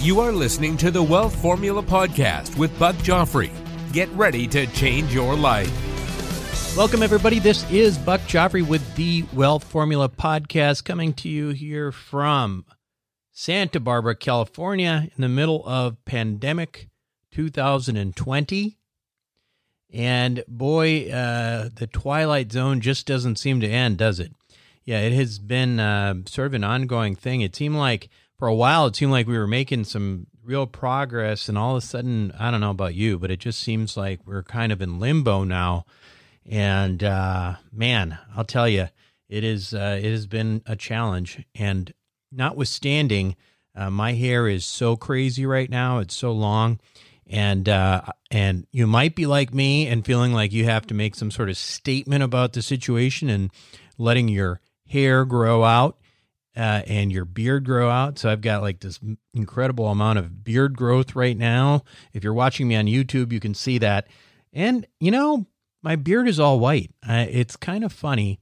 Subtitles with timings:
[0.00, 3.50] You are listening to the Wealth Formula Podcast with Buck Joffrey.
[3.92, 6.76] Get ready to change your life.
[6.76, 7.40] Welcome, everybody.
[7.40, 12.64] This is Buck Joffrey with the Wealth Formula Podcast coming to you here from
[13.32, 16.88] Santa Barbara, California, in the middle of pandemic
[17.32, 18.78] 2020.
[19.92, 24.32] And boy, uh, the Twilight Zone just doesn't seem to end, does it?
[24.84, 27.40] Yeah, it has been uh, sort of an ongoing thing.
[27.40, 28.08] It seemed like
[28.38, 31.82] for a while it seemed like we were making some real progress and all of
[31.82, 34.80] a sudden i don't know about you but it just seems like we're kind of
[34.80, 35.84] in limbo now.
[36.50, 38.88] And uh, man i'll tell you
[39.28, 41.44] it is uh, it has been a challenge.
[41.54, 41.92] And
[42.32, 43.36] notwithstanding
[43.74, 46.80] uh, my hair is so crazy right now it's so long
[47.26, 51.14] and uh, and you might be like me and feeling like you have to make
[51.14, 53.50] some sort of statement about the situation and
[53.98, 55.98] letting your hair grow out
[56.58, 58.18] uh, and your beard grow out.
[58.18, 58.98] So I've got like this
[59.32, 61.84] incredible amount of beard growth right now.
[62.12, 64.08] If you're watching me on YouTube, you can see that.
[64.52, 65.46] And, you know,
[65.82, 66.90] my beard is all white.
[67.08, 68.40] Uh, it's kind of funny,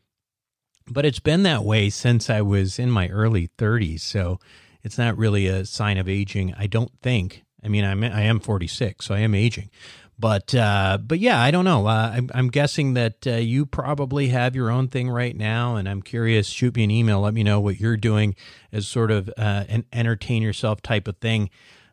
[0.88, 4.00] but it's been that way since I was in my early 30s.
[4.00, 4.40] So
[4.82, 7.44] it's not really a sign of aging, I don't think.
[7.62, 9.70] I mean, I'm I am 46, so I am aging,
[10.18, 11.86] but uh, but yeah, I don't know.
[11.86, 15.88] Uh, I'm, I'm guessing that uh, you probably have your own thing right now, and
[15.88, 16.48] I'm curious.
[16.48, 17.20] Shoot me an email.
[17.20, 18.34] Let me know what you're doing
[18.72, 21.50] as sort of uh, an entertain yourself type of thing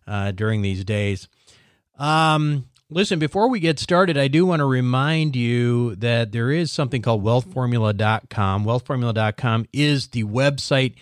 [0.07, 1.27] uh, during these days.
[1.99, 6.71] Um, listen, before we get started, I do want to remind you that there is
[6.71, 8.65] something called WealthFormula.com.
[8.65, 10.95] WealthFormula.com is the website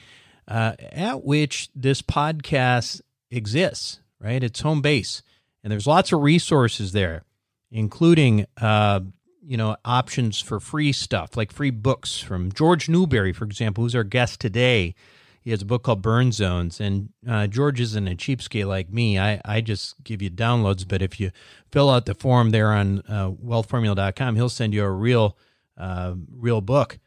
[0.47, 3.99] uh, at which this podcast exists.
[4.19, 5.23] Right, it's home base.
[5.63, 7.23] And there's lots of resources there,
[7.71, 9.01] including uh,
[9.45, 13.95] you know options for free stuff like free books from George Newberry, for example, who's
[13.95, 14.95] our guest today.
[15.43, 19.17] He has a book called Burn Zones, and uh, George isn't a cheapskate like me.
[19.17, 21.31] I, I just give you downloads, but if you
[21.71, 25.35] fill out the form there on uh, wealthformula.com, he'll send you a real
[25.77, 26.99] uh, real book.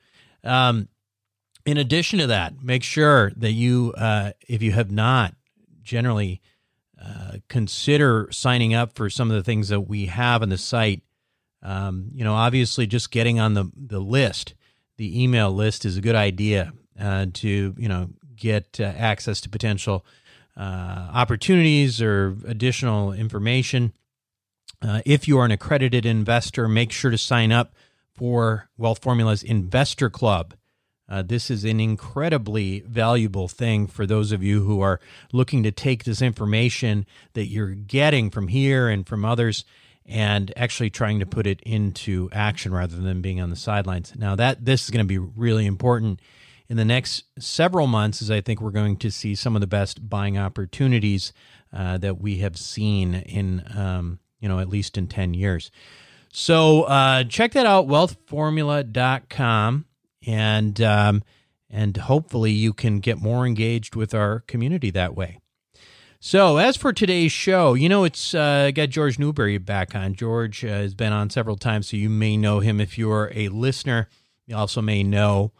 [0.42, 0.88] Um,
[1.64, 5.34] in addition to that, make sure that you, uh, if you have not
[5.82, 6.42] generally
[7.04, 11.02] uh, consider signing up for some of the things that we have on the site.
[11.62, 14.54] Um, you know, obviously, just getting on the the list,
[14.96, 19.48] the email list, is a good idea uh, to you know get uh, access to
[19.48, 20.04] potential
[20.56, 23.92] uh, opportunities or additional information.
[24.82, 27.74] Uh, if you are an accredited investor, make sure to sign up
[28.14, 30.54] for Wealth Formula's Investor Club.
[31.14, 34.98] Uh, this is an incredibly valuable thing for those of you who are
[35.32, 39.64] looking to take this information that you're getting from here and from others
[40.04, 44.12] and actually trying to put it into action rather than being on the sidelines.
[44.16, 46.18] Now that this is going to be really important
[46.68, 49.68] in the next several months as I think we're going to see some of the
[49.68, 51.32] best buying opportunities
[51.72, 55.70] uh, that we have seen in um, you know at least in 10 years.
[56.32, 59.84] So uh, check that out wealthformula.com
[60.26, 61.22] and um,
[61.70, 65.40] and hopefully you can get more engaged with our community that way.
[66.20, 70.14] So, as for today's show, you know, it's uh, got George Newberry back on.
[70.14, 73.48] George uh, has been on several times, so you may know him if you're a
[73.48, 74.08] listener.
[74.46, 75.52] You also may know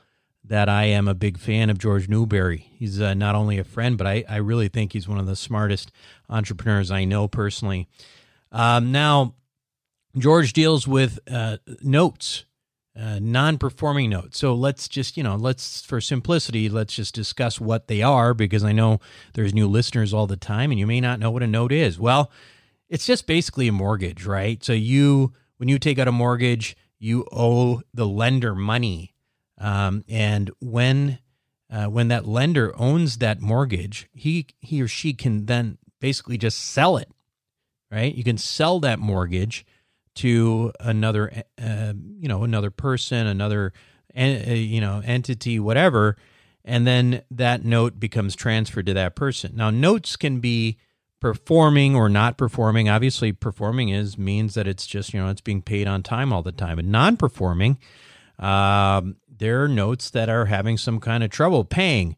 [0.43, 2.71] that I am a big fan of George Newberry.
[2.79, 5.37] He's uh, not only a friend, but I, I really think he's one of the
[5.37, 5.91] smartest
[6.31, 7.87] entrepreneurs I know personally.
[8.53, 9.35] Um, now,
[10.17, 12.45] George deals with uh, notes
[12.99, 14.39] uh, non-performing notes.
[14.39, 18.63] So let's just, you know, let's for simplicity, let's just discuss what they are because
[18.63, 19.01] I know
[19.35, 21.99] there's new listeners all the time and you may not know what a note is.
[21.99, 22.31] Well,
[22.89, 24.63] it's just basically a mortgage, right?
[24.63, 29.15] So you when you take out a mortgage, you owe the lender money.
[29.59, 31.19] Um, and when
[31.71, 36.59] uh, when that lender owns that mortgage, he he or she can then basically just
[36.59, 37.11] sell it,
[37.91, 38.15] right?
[38.15, 39.67] You can sell that mortgage
[40.17, 43.73] to another, uh, you know, another person, another,
[44.17, 46.17] uh, you know, entity, whatever,
[46.65, 49.53] and then that note becomes transferred to that person.
[49.55, 50.79] Now, notes can be
[51.21, 52.89] performing or not performing.
[52.89, 56.43] Obviously, performing is means that it's just you know it's being paid on time all
[56.43, 57.79] the time, and non-performing,
[58.39, 62.17] um, there are notes that are having some kind of trouble paying.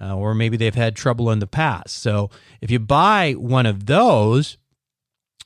[0.00, 1.96] Uh, or maybe they've had trouble in the past.
[1.96, 2.30] So
[2.60, 4.56] if you buy one of those,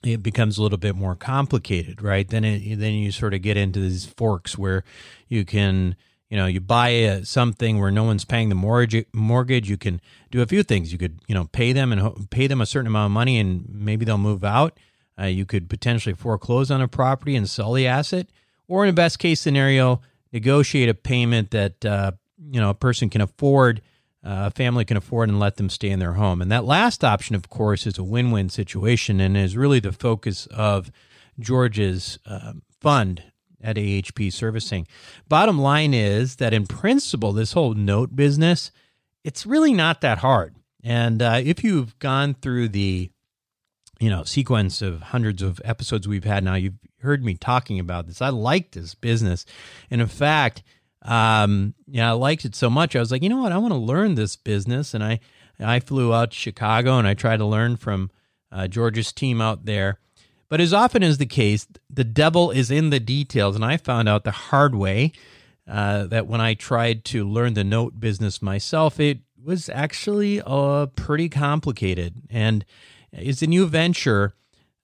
[0.02, 2.28] it becomes a little bit more complicated, right?
[2.28, 4.84] Then it, then you sort of get into these forks where
[5.28, 5.96] you can
[6.28, 9.68] you know you buy a, something where no one's paying the mortgage mortgage.
[9.68, 10.00] You can
[10.30, 10.92] do a few things.
[10.92, 13.66] You could you know pay them and pay them a certain amount of money and
[13.68, 14.78] maybe they'll move out.
[15.18, 18.28] Uh, you could potentially foreclose on a property and sell the asset.
[18.66, 20.00] Or in a best case scenario
[20.32, 22.12] negotiate a payment that uh,
[22.50, 23.82] you know a person can afford uh,
[24.22, 27.34] a family can afford and let them stay in their home and that last option
[27.34, 30.90] of course is a win-win situation and is really the focus of
[31.38, 33.22] george's uh, fund
[33.62, 34.86] at AHP Servicing.
[35.28, 38.70] Bottom line is that in principle, this whole note business,
[39.24, 40.56] it's really not that hard.
[40.82, 43.10] And uh, if you've gone through the
[44.00, 48.06] you know sequence of hundreds of episodes we've had now, you've heard me talking about
[48.06, 48.20] this.
[48.20, 49.46] I like this business,
[49.90, 50.64] and in fact,
[51.02, 52.94] um, yeah, I liked it so much.
[52.96, 55.20] I was like, you know what, I want to learn this business, and I
[55.62, 58.10] I flew out to Chicago and I tried to learn from
[58.50, 59.98] uh, George's team out there.
[60.48, 63.56] But as often is the case, the devil is in the details.
[63.56, 65.12] And I found out the hard way
[65.66, 70.86] uh, that when I tried to learn the note business myself, it was actually uh,
[70.86, 72.14] pretty complicated.
[72.28, 72.64] And
[73.12, 74.34] it's a new venture.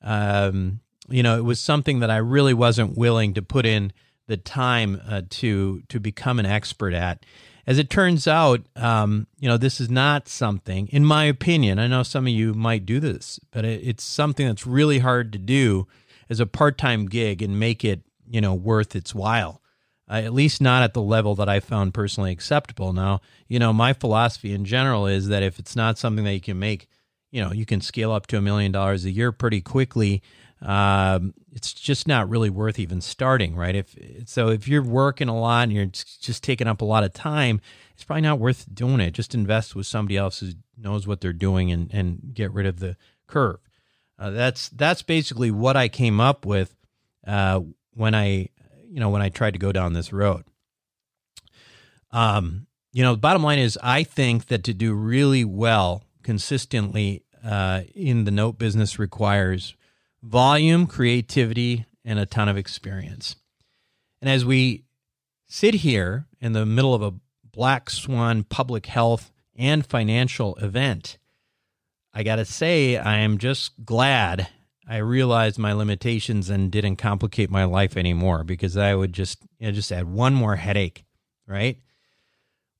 [0.00, 0.80] Um,
[1.10, 3.92] you know, it was something that I really wasn't willing to put in
[4.28, 7.26] the time uh, to to become an expert at.
[7.66, 11.86] As it turns out, um, you know, this is not something, in my opinion, I
[11.86, 15.38] know some of you might do this, but it, it's something that's really hard to
[15.38, 15.86] do
[16.30, 19.60] as a part time gig and make it, you know, worth its while.
[20.10, 22.94] Uh, at least not at the level that I found personally acceptable.
[22.94, 26.40] Now, you know, my philosophy in general is that if it's not something that you
[26.40, 26.88] can make,
[27.30, 30.22] you know, you can scale up to a million dollars a year pretty quickly
[30.60, 33.74] um, it's just not really worth even starting, right?
[33.74, 33.94] If
[34.26, 37.60] so, if you're working a lot and you're just taking up a lot of time,
[37.94, 39.12] it's probably not worth doing it.
[39.12, 42.80] Just invest with somebody else who knows what they're doing and and get rid of
[42.80, 42.96] the
[43.26, 43.58] curve.
[44.18, 46.74] Uh, that's that's basically what I came up with
[47.26, 47.60] uh,
[47.94, 48.48] when I
[48.88, 50.44] you know when I tried to go down this road.
[52.10, 57.22] Um, you know, the bottom line is I think that to do really well consistently
[57.44, 59.76] uh, in the note business requires
[60.22, 63.36] volume, creativity, and a ton of experience.
[64.20, 64.84] And as we
[65.46, 71.18] sit here in the middle of a black swan public health and financial event,
[72.12, 74.48] I got to say, I am just glad
[74.88, 79.66] I realized my limitations and didn't complicate my life anymore because I would just you
[79.66, 81.04] know, just add one more headache,
[81.46, 81.78] right?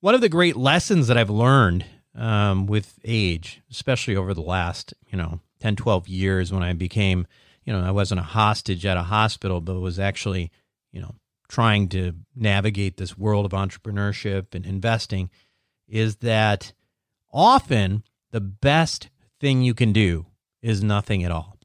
[0.01, 1.85] One of the great lessons that I've learned
[2.15, 7.27] um, with age, especially over the last, you know, 10, 12 years when I became,
[7.65, 10.51] you know, I wasn't a hostage at a hospital, but was actually,
[10.91, 11.15] you know,
[11.47, 15.29] trying to navigate this world of entrepreneurship and investing
[15.87, 16.71] is that
[17.33, 19.09] often the best
[19.39, 20.27] thing you can do
[20.61, 21.57] is nothing at all.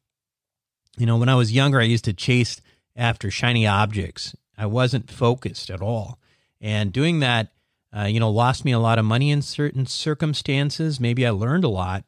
[0.96, 2.60] You know, when I was younger, I used to chase
[2.96, 4.34] after shiny objects.
[4.56, 6.18] I wasn't focused at all.
[6.60, 7.52] And doing that,
[7.94, 11.00] uh, you know, lost me a lot of money in certain circumstances.
[11.00, 12.04] Maybe I learned a lot,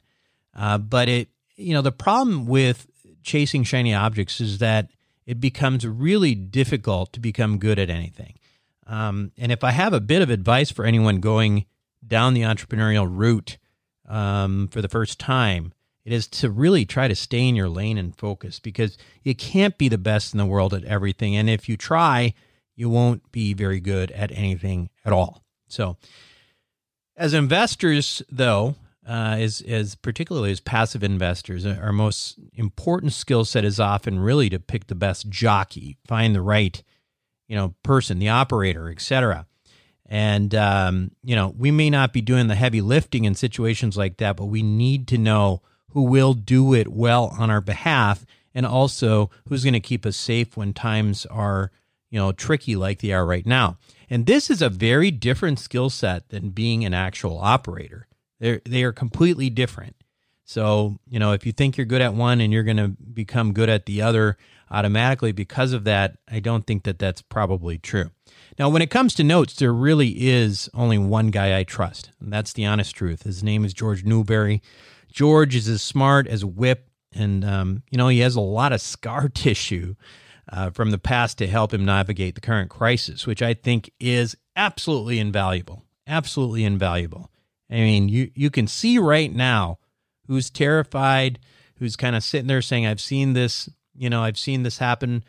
[0.55, 2.87] uh, but it you know, the problem with
[3.23, 4.91] chasing shiny objects is that
[5.27, 8.35] it becomes really difficult to become good at anything.
[8.87, 11.67] Um, and if I have a bit of advice for anyone going
[12.07, 13.59] down the entrepreneurial route
[14.09, 15.73] um, for the first time,
[16.05, 19.77] it is to really try to stay in your lane and focus because you can't
[19.77, 21.35] be the best in the world at everything.
[21.35, 22.33] And if you try,
[22.77, 25.43] you won't be very good at anything at all.
[25.67, 25.97] So,
[27.17, 33.65] as investors, though, uh, is particularly as passive investors, uh, our most important skill set
[33.65, 36.83] is often really to pick the best jockey, find the right,
[37.47, 39.47] you know, person, the operator, etc.
[40.07, 44.17] And um, you know, we may not be doing the heavy lifting in situations like
[44.17, 48.67] that, but we need to know who will do it well on our behalf, and
[48.67, 51.71] also who's going to keep us safe when times are,
[52.11, 53.79] you know, tricky like they are right now.
[54.11, 58.07] And this is a very different skill set than being an actual operator.
[58.41, 59.97] They're they are completely different.
[60.45, 63.53] So, you know, if you think you're good at one and you're going to become
[63.53, 64.37] good at the other
[64.71, 68.11] automatically because of that, I don't think that that's probably true.
[68.57, 72.33] Now, when it comes to notes, there really is only one guy I trust, and
[72.33, 73.25] that's the honest truth.
[73.25, 74.63] His name is George Newberry.
[75.13, 78.73] George is as smart as a whip, and um, you know he has a lot
[78.73, 79.97] of scar tissue.
[80.53, 84.37] uh, from the past to help him navigate the current crisis, which I think is
[84.55, 85.83] absolutely invaluable.
[86.07, 87.31] Absolutely invaluable.
[87.71, 89.79] I mean, you, you can see right now
[90.27, 91.39] who's terrified,
[91.79, 95.25] who's kind of sitting there saying, I've seen this, you know, I've seen this happen.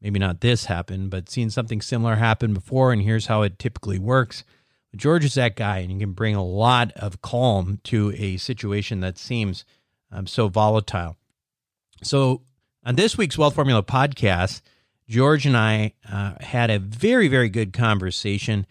[0.00, 4.00] Maybe not this happen, but seen something similar happen before, and here's how it typically
[4.00, 4.42] works.
[4.96, 9.00] George is that guy, and he can bring a lot of calm to a situation
[9.00, 9.64] that seems
[10.10, 11.16] um, so volatile.
[12.02, 12.42] So,
[12.84, 14.60] on this week's Wealth Formula podcast,
[15.08, 18.66] George and I uh, had a very, very good conversation,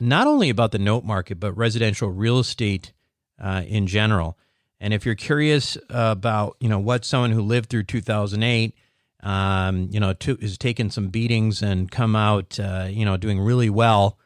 [0.00, 2.92] not only about the note market, but residential real estate
[3.38, 4.38] uh, in general.
[4.80, 8.74] And if you're curious about, you know, what someone who lived through 2008,
[9.22, 13.38] um, you know, to, has taken some beatings and come out, uh, you know, doing
[13.38, 14.18] really well,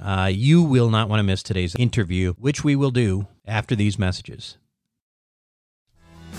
[0.00, 3.98] uh, you will not want to miss today's interview, which we will do after these
[3.98, 4.58] messages.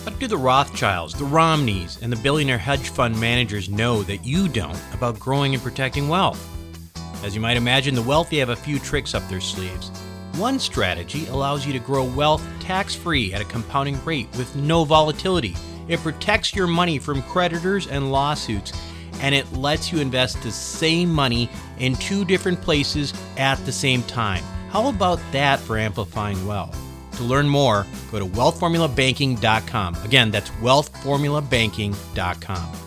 [0.03, 4.47] What do the Rothschilds, the Romneys, and the billionaire hedge fund managers know that you
[4.47, 6.56] don't about growing and protecting wealth?
[7.23, 9.89] As you might imagine, the wealthy have a few tricks up their sleeves.
[10.35, 14.83] One strategy allows you to grow wealth tax free at a compounding rate with no
[14.83, 15.55] volatility.
[15.87, 18.71] It protects your money from creditors and lawsuits,
[19.19, 24.03] and it lets you invest the same money in two different places at the same
[24.03, 24.43] time.
[24.69, 26.77] How about that for amplifying wealth?
[27.13, 29.95] To learn more, go to wealthformulabanking.com.
[30.03, 32.86] Again, that's wealthformulabanking.com.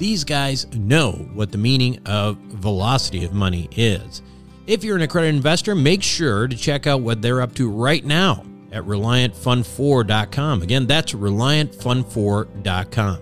[0.00, 4.22] these guys know what the meaning of velocity of money is.
[4.66, 8.02] If you're an accredited investor, make sure to check out what they're up to right
[8.02, 8.42] now
[8.72, 10.62] at ReliantFund4.com.
[10.62, 13.18] Again, that's ReliantFund4.com.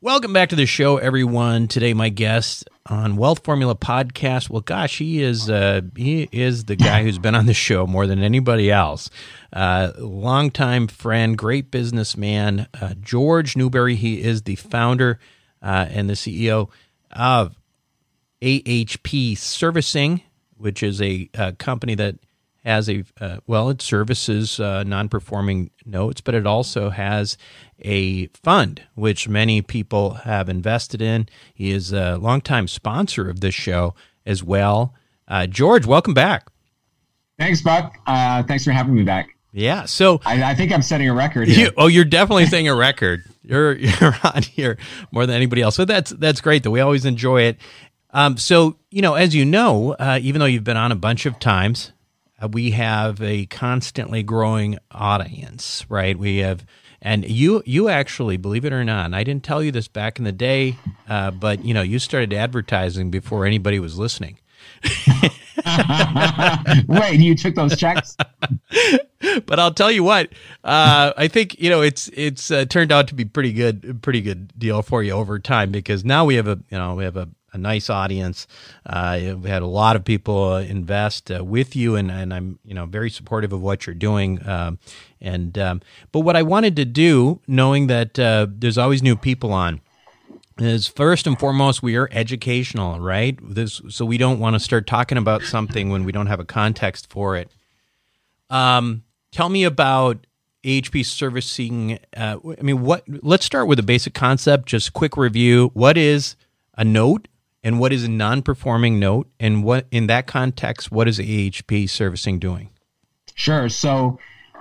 [0.00, 1.66] Welcome back to the show, everyone.
[1.66, 4.48] Today, my guest on Wealth Formula podcast.
[4.48, 8.06] Well, gosh, he is uh, he is the guy who's been on the show more
[8.06, 9.10] than anybody else.
[9.52, 13.96] Uh, longtime friend, great businessman, uh, George Newberry.
[13.96, 15.18] He is the founder
[15.62, 16.70] uh, and the CEO
[17.10, 17.56] of
[18.42, 20.22] AHP Servicing,
[20.56, 22.16] which is a, a company that
[22.64, 27.38] has a uh, well, it services uh, non-performing notes, but it also has
[27.80, 31.28] a fund which many people have invested in.
[31.54, 34.94] He is a longtime sponsor of this show as well.
[35.28, 36.48] Uh, George, welcome back.
[37.38, 37.96] Thanks, Buck.
[38.06, 39.28] Uh, thanks for having me back.
[39.52, 41.48] Yeah, so I, I think I'm setting a record.
[41.48, 43.24] You, oh, you're definitely setting a record.
[43.42, 44.76] You're you're on here
[45.10, 45.76] more than anybody else.
[45.76, 46.62] So that's that's great.
[46.62, 47.58] That we always enjoy it.
[48.10, 51.24] Um, so you know, as you know, uh, even though you've been on a bunch
[51.24, 51.92] of times,
[52.40, 56.18] uh, we have a constantly growing audience, right?
[56.18, 56.66] We have,
[57.02, 60.24] and you you actually believe it or not, I didn't tell you this back in
[60.24, 60.76] the day,
[61.08, 64.38] uh, but you know you started advertising before anybody was listening.
[66.86, 68.16] Wait, you took those checks?
[69.46, 70.30] but I'll tell you what,
[70.64, 74.20] uh, I think you know it's it's uh, turned out to be pretty good, pretty
[74.20, 77.16] good deal for you over time because now we have a you know we have
[77.16, 78.46] a a nice audience.
[78.84, 82.58] Uh, we had a lot of people uh, invest uh, with you, and, and I'm
[82.64, 84.46] you know very supportive of what you're doing.
[84.46, 84.78] Um,
[85.20, 89.52] and um, but what I wanted to do, knowing that uh, there's always new people
[89.52, 89.80] on,
[90.58, 93.38] is first and foremost we are educational, right?
[93.42, 96.44] This so we don't want to start talking about something when we don't have a
[96.44, 97.50] context for it.
[98.50, 100.26] Um, tell me about
[100.64, 101.98] AHP servicing.
[102.16, 103.04] Uh, I mean, what?
[103.06, 104.66] Let's start with a basic concept.
[104.66, 105.70] Just quick review.
[105.74, 106.36] What is
[106.76, 107.28] a note?
[107.66, 109.28] And what is a non-performing note?
[109.40, 112.70] And what in that context what is AHP servicing doing?
[113.34, 113.68] Sure.
[113.68, 114.20] So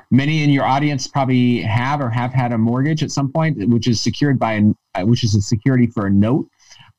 [0.10, 3.88] many in your audience probably have or have had a mortgage at some point which
[3.88, 4.60] is secured by
[5.02, 6.50] which is a security for a note.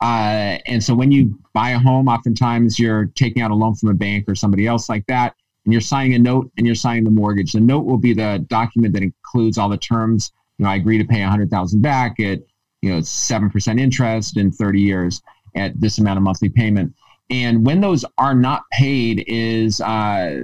[0.00, 3.88] Uh, and so when you buy a home oftentimes you're taking out a loan from
[3.88, 5.34] a bank or somebody else like that
[5.64, 7.50] and you're signing a note and you're signing the mortgage.
[7.50, 10.30] The note will be the document that includes all the terms.
[10.58, 12.38] You know i agree to pay 100000 back at
[12.80, 15.20] you know 7% interest in 30 years
[15.56, 16.94] at this amount of monthly payment.
[17.30, 20.42] And when those are not paid, is uh,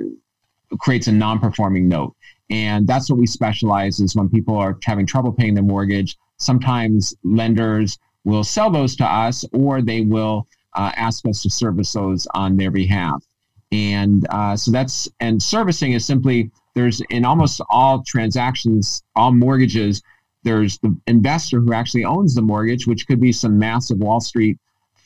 [0.78, 2.16] creates a non-performing note,
[2.50, 6.16] and that's what we specialize is when people are having trouble paying their mortgage.
[6.38, 11.92] Sometimes lenders will sell those to us, or they will uh, ask us to service
[11.92, 13.22] those on their behalf.
[13.70, 20.02] And uh, so that's and servicing is simply there's in almost all transactions, all mortgages,
[20.42, 24.58] there's the investor who actually owns the mortgage, which could be some massive Wall Street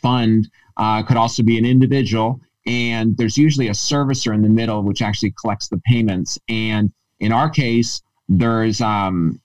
[0.03, 2.41] fund, uh, could also be an individual.
[2.67, 6.39] And there's usually a servicer in the middle, which actually collects the payments.
[6.49, 9.41] And in our case, there's um,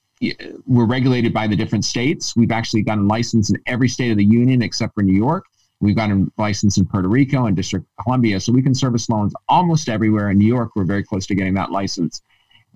[0.65, 2.35] we're regulated by the different states.
[2.35, 5.45] We've actually gotten licensed in every state of the union except for New York.
[5.79, 9.09] We've gotten a license in Puerto Rico and District of Columbia, so we can service
[9.09, 10.29] loans almost everywhere.
[10.29, 12.21] In New York, we're very close to getting that license.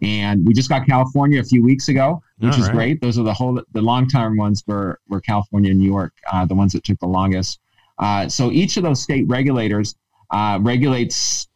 [0.02, 2.76] And we just got California a few weeks ago, which All is right.
[2.76, 3.02] great.
[3.02, 6.46] Those are the whole the long term ones were were California and New York, uh,
[6.46, 7.60] the ones that took the longest.
[7.98, 9.96] Uh, so each of those state regulators
[10.32, 11.48] uh, regulates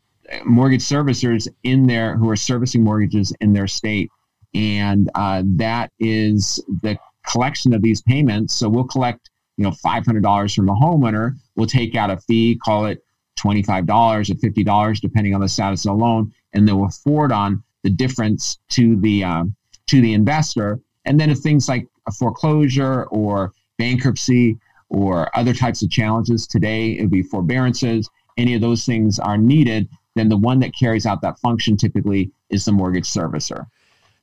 [0.46, 4.10] mortgage servicers in there who are servicing mortgages in their state,
[4.54, 8.56] and uh, that is the collection of these payments.
[8.56, 11.36] So we'll collect you know $500 from a homeowner.
[11.56, 13.04] We'll take out a fee, call it
[13.40, 17.64] $25 or $50 depending on the status of the loan, and then we'll forward on
[17.84, 19.44] the difference to the uh,
[19.88, 20.80] to the investor.
[21.06, 24.58] And then if things like a foreclosure or bankruptcy
[24.90, 28.10] or other types of challenges today, it would be forbearances.
[28.38, 32.32] Any of those things are needed, then the one that carries out that function typically
[32.50, 33.68] is the mortgage servicer.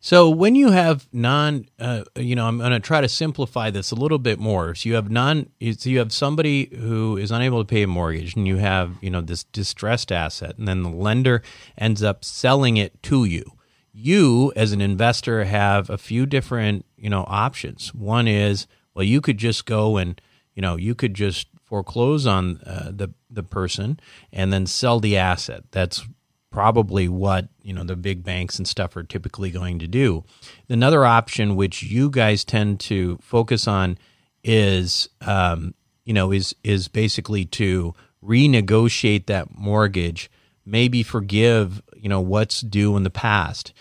[0.01, 3.91] So when you have non, uh, you know, I'm going to try to simplify this
[3.91, 4.75] a little bit more.
[4.75, 8.37] So you have non, so you have somebody who is unable to pay a mortgage,
[8.37, 11.43] and you have, you know, this distressed asset, and then the lender
[11.79, 13.53] ends up selling it to you.
[13.93, 17.95] You, as an investor, have a few different, you know, options.
[17.95, 20.21] One is, well, you could just go and,
[20.57, 24.01] you know, you could just foreclose on uh, the the person
[24.33, 25.63] and then sell the asset.
[25.71, 26.05] That's
[26.51, 30.25] probably what you know the big banks and stuff are typically going to do.
[30.69, 33.99] Another option, which you guys tend to focus on,
[34.43, 37.95] is um, you know is is basically to
[38.25, 40.31] renegotiate that mortgage,
[40.65, 43.75] maybe forgive you know what's due in the past,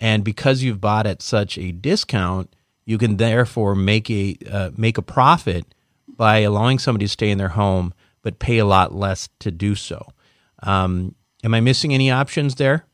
[0.00, 4.96] and because you've bought at such a discount, you can therefore make a uh, make
[4.96, 5.66] a profit
[6.16, 7.92] by allowing somebody to stay in their home
[8.22, 10.06] but pay a lot less to do so.
[10.62, 11.14] Um,
[11.44, 12.86] Am I missing any options there?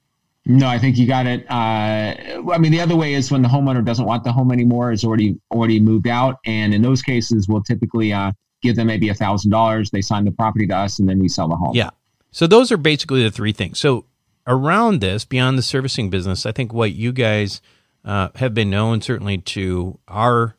[0.46, 1.44] No, I think you got it.
[1.50, 2.14] Uh,
[2.50, 5.04] I mean, the other way is when the homeowner doesn't want the home anymore, is
[5.04, 9.14] already already moved out, and in those cases, we'll typically uh, give them maybe a
[9.14, 9.90] thousand dollars.
[9.90, 11.74] They sign the property to us, and then we sell the home.
[11.74, 11.90] Yeah.
[12.30, 13.78] So those are basically the three things.
[13.78, 14.06] So
[14.46, 17.60] around this, beyond the servicing business, I think what you guys
[18.06, 20.56] uh, have been known certainly to our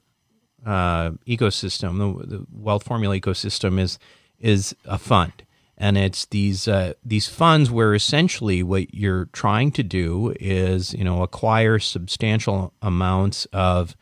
[0.65, 3.99] uh, ecosystem, the, the wealth formula ecosystem, is
[4.39, 5.43] is a fund
[5.79, 11.05] and it's these uh, these funds where essentially what you're trying to do is you
[11.05, 13.95] know acquire substantial amounts of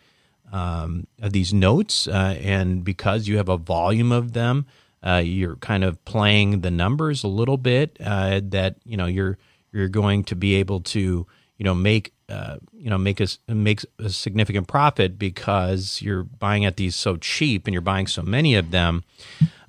[0.52, 4.66] um, of these notes, uh, and because you have a volume of them,
[5.06, 7.98] uh, you're kind of playing the numbers a little bit.
[8.04, 9.38] Uh, that you know you're
[9.72, 13.82] you're going to be able to you know make uh, you know make a make
[14.00, 18.56] a significant profit because you're buying at these so cheap and you're buying so many
[18.56, 19.04] of them.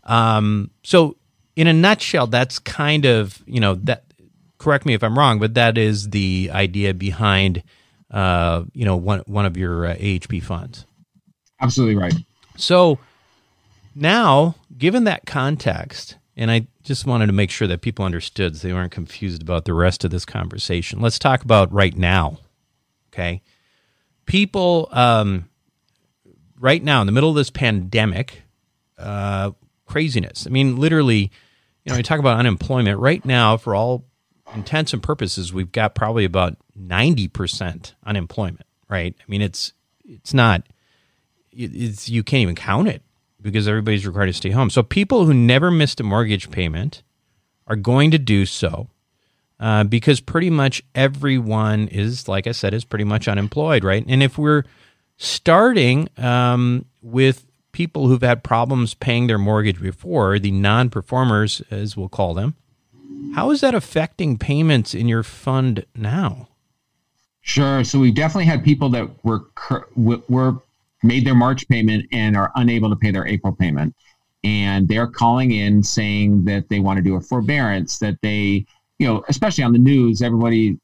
[0.04, 1.16] Um, so
[1.56, 4.04] in a nutshell, that's kind of you know that.
[4.58, 7.62] Correct me if I'm wrong, but that is the idea behind
[8.10, 10.84] uh, you know one one of your uh, AHP funds.
[11.60, 12.14] Absolutely right.
[12.56, 12.98] So
[13.94, 18.66] now, given that context, and I just wanted to make sure that people understood so
[18.66, 21.00] they weren't confused about the rest of this conversation.
[21.00, 22.38] Let's talk about right now.
[23.18, 23.42] Okay.
[24.26, 25.48] People, um,
[26.60, 28.42] right now, in the middle of this pandemic,
[28.96, 29.52] uh,
[29.86, 30.46] craziness.
[30.46, 31.32] I mean, literally,
[31.84, 34.04] you know, we talk about unemployment right now, for all
[34.54, 39.16] intents and purposes, we've got probably about 90% unemployment, right?
[39.18, 39.72] I mean, it's,
[40.04, 40.62] it's not,
[41.50, 43.02] it's, you can't even count it
[43.40, 44.70] because everybody's required to stay home.
[44.70, 47.02] So people who never missed a mortgage payment
[47.66, 48.90] are going to do so
[49.60, 54.04] uh, because pretty much everyone is, like I said, is pretty much unemployed, right?
[54.06, 54.64] And if we're
[55.16, 61.96] starting um, with people who've had problems paying their mortgage before, the non performers, as
[61.96, 62.54] we'll call them,
[63.34, 66.48] how is that affecting payments in your fund now?
[67.40, 67.82] Sure.
[67.84, 69.46] So we definitely had people that were
[69.96, 70.60] were
[71.02, 73.94] made their March payment and are unable to pay their April payment,
[74.44, 77.98] and they're calling in saying that they want to do a forbearance.
[77.98, 78.66] That they,
[78.98, 80.78] you know, especially on the news, everybody,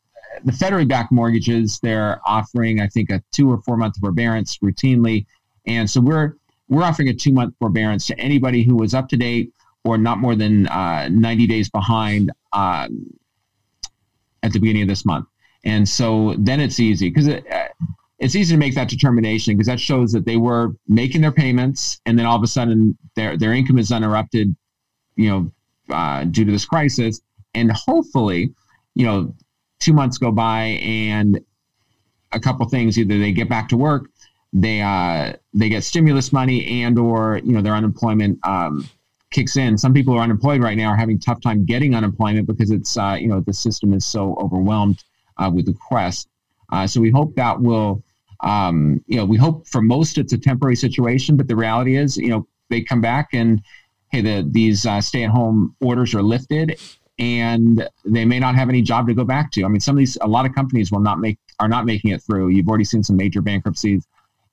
[0.44, 5.26] the federally backed mortgages, they're offering, I think, a two or four month forbearance routinely,
[5.66, 6.34] and so we're
[6.68, 9.52] we're offering a two month forbearance to anybody who was up to date
[9.84, 13.06] or not more than uh, 90 days behind um,
[14.42, 15.26] at the beginning of this month.
[15.64, 17.68] And so then it's easy because it, uh,
[18.18, 22.00] it's easy to make that determination because that shows that they were making their payments
[22.06, 24.54] and then all of a sudden their, their income is uninterrupted,
[25.16, 25.52] you know,
[25.94, 27.20] uh, due to this crisis.
[27.54, 28.54] And hopefully,
[28.94, 29.34] you know,
[29.80, 31.40] two months go by and
[32.32, 34.08] a couple things either they get back to work
[34.54, 38.88] they uh, they get stimulus money and or you know their unemployment um,
[39.32, 39.76] kicks in.
[39.76, 42.96] Some people who are unemployed right now are having tough time getting unemployment because it's
[42.96, 45.02] uh, you know the system is so overwhelmed
[45.38, 46.28] uh, with requests.
[46.72, 48.02] Uh, so we hope that will
[48.44, 52.16] um, you know we hope for most it's a temporary situation, but the reality is
[52.16, 53.60] you know they come back and
[54.12, 56.80] hey the these uh, stay at home orders are lifted
[57.18, 59.64] and they may not have any job to go back to.
[59.64, 62.10] I mean, some of these, a lot of companies will not make are not making
[62.10, 62.48] it through.
[62.48, 64.06] You've already seen some major bankruptcies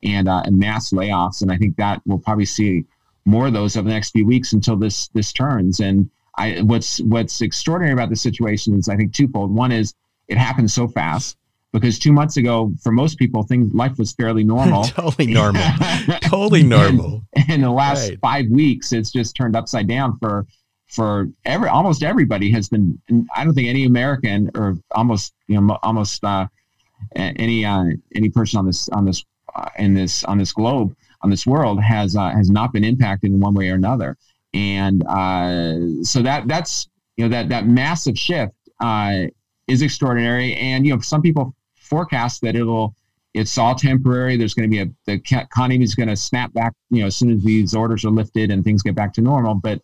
[0.03, 2.85] and, uh, and mass layoffs, and I think that we'll probably see
[3.25, 5.79] more of those over the next few weeks until this this turns.
[5.79, 9.53] And I, what's what's extraordinary about the situation is I think twofold.
[9.53, 9.93] One is
[10.27, 11.37] it happened so fast
[11.71, 14.83] because two months ago, for most people, things life was fairly normal.
[14.85, 15.63] totally normal.
[16.21, 17.23] totally normal.
[17.33, 18.19] And in the last right.
[18.21, 20.45] five weeks, it's just turned upside down for
[20.91, 22.99] for every almost everybody has been.
[23.35, 26.47] I don't think any American or almost you know almost uh,
[27.15, 29.23] any uh, any person on this on this
[29.55, 33.31] uh, in this on this globe on this world has uh, has not been impacted
[33.31, 34.17] in one way or another.
[34.53, 39.27] And uh, so that that's you know that that massive shift uh,
[39.67, 40.55] is extraordinary.
[40.55, 42.95] And you know some people forecast that it'll
[43.33, 44.35] it's all temporary.
[44.35, 47.15] There's going to be a the economy is going to snap back you know as
[47.15, 49.55] soon as these orders are lifted and things get back to normal.
[49.55, 49.81] But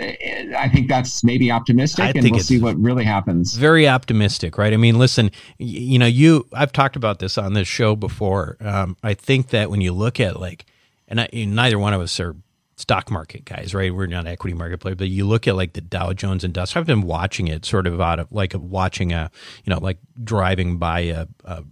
[0.00, 3.54] I think that's maybe optimistic, I and we'll see what really happens.
[3.54, 4.72] Very optimistic, right?
[4.72, 8.56] I mean, listen, you know, you I've talked about this on this show before.
[8.60, 10.66] Um, I think that when you look at like,
[11.06, 12.34] and I, neither one of us are
[12.76, 13.94] stock market guys, right?
[13.94, 16.80] We're not equity market players, but you look at like the Dow Jones Industrial.
[16.80, 19.30] I've been watching it sort of out of like watching a,
[19.64, 21.64] you know, like driving by a, a,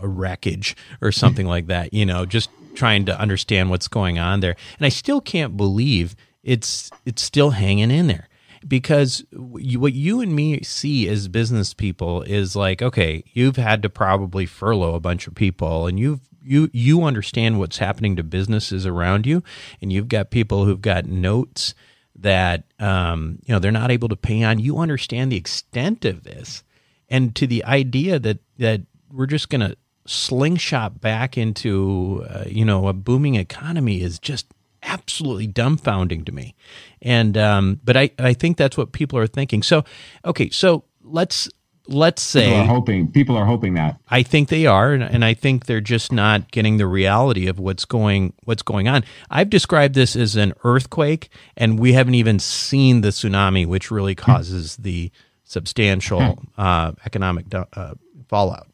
[0.00, 1.92] a wreckage or something like that.
[1.92, 6.14] You know, just trying to understand what's going on there, and I still can't believe
[6.44, 8.28] it's it's still hanging in there.
[8.66, 13.90] Because what you and me see as business people is like okay you've had to
[13.90, 18.86] probably furlough a bunch of people and you've you you understand what's happening to businesses
[18.86, 19.42] around you.
[19.80, 21.74] And you've got people who've got notes
[22.16, 24.58] that um, you know they're not able to pay on.
[24.58, 26.62] You understand the extent of this.
[27.08, 29.76] And to the idea that that we're just going to
[30.06, 34.46] slingshot back into uh, you know a booming economy is just
[34.84, 36.54] absolutely dumbfounding to me.
[37.02, 39.62] And um, but I I think that's what people are thinking.
[39.62, 39.84] So
[40.24, 41.48] okay, so let's
[41.86, 45.24] let's say people are hoping people are hoping that I think they are, and, and
[45.24, 49.04] I think they're just not getting the reality of what's going what's going on.
[49.30, 54.14] I've described this as an earthquake, and we haven't even seen the tsunami, which really
[54.14, 54.20] hmm.
[54.20, 55.10] causes the
[55.44, 57.94] substantial uh, economic uh,
[58.28, 58.68] fallout.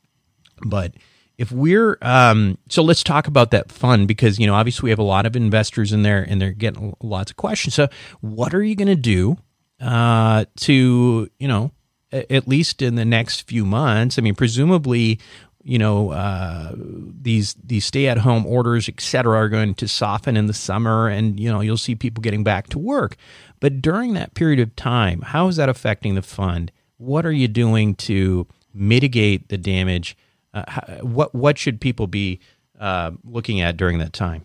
[0.64, 0.92] But
[1.40, 4.98] if we're um, so let's talk about that fund because you know obviously we have
[4.98, 7.74] a lot of investors in there and they're getting lots of questions.
[7.74, 7.88] So
[8.20, 9.38] what are you going to do
[9.80, 11.72] uh, to you know
[12.12, 14.18] at least in the next few months?
[14.18, 15.18] I mean presumably
[15.64, 20.36] you know uh, these these stay at home orders et cetera are going to soften
[20.36, 23.16] in the summer and you know you'll see people getting back to work.
[23.60, 26.70] But during that period of time how is that affecting the fund?
[26.98, 30.18] What are you doing to mitigate the damage
[30.54, 32.40] uh, how, what what should people be
[32.78, 34.44] uh, looking at during that time?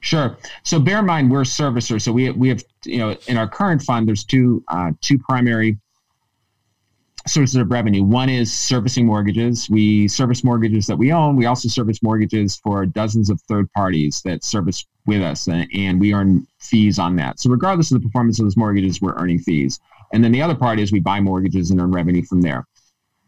[0.00, 0.36] Sure.
[0.62, 2.02] So bear in mind we're servicers.
[2.02, 5.78] So we we have you know in our current fund there's two uh, two primary
[7.26, 8.02] sources of revenue.
[8.02, 9.68] One is servicing mortgages.
[9.68, 11.36] We service mortgages that we own.
[11.36, 16.00] We also service mortgages for dozens of third parties that service with us, and, and
[16.00, 17.40] we earn fees on that.
[17.40, 19.78] So regardless of the performance of those mortgages, we're earning fees.
[20.12, 22.66] And then the other part is we buy mortgages and earn revenue from there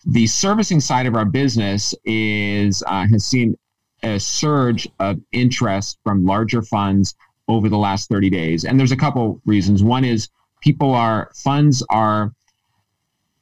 [0.07, 3.57] the servicing side of our business is uh, has seen
[4.03, 7.15] a surge of interest from larger funds
[7.49, 8.65] over the last 30 days.
[8.65, 9.83] And there's a couple reasons.
[9.83, 10.29] One is
[10.63, 12.33] people are funds are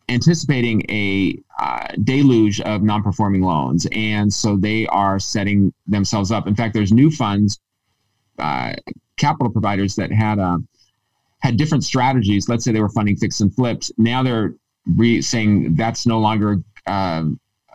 [0.09, 3.87] anticipating a uh, deluge of non-performing loans.
[3.93, 6.47] And so they are setting themselves up.
[6.49, 7.61] In fact there's new funds
[8.39, 8.73] uh,
[9.17, 10.59] capital providers that had a uh,
[11.41, 12.49] had different strategies.
[12.49, 13.93] Let's say they were funding fix and flips.
[13.97, 14.55] Now they're
[14.97, 17.25] re- saying that's no longer uh,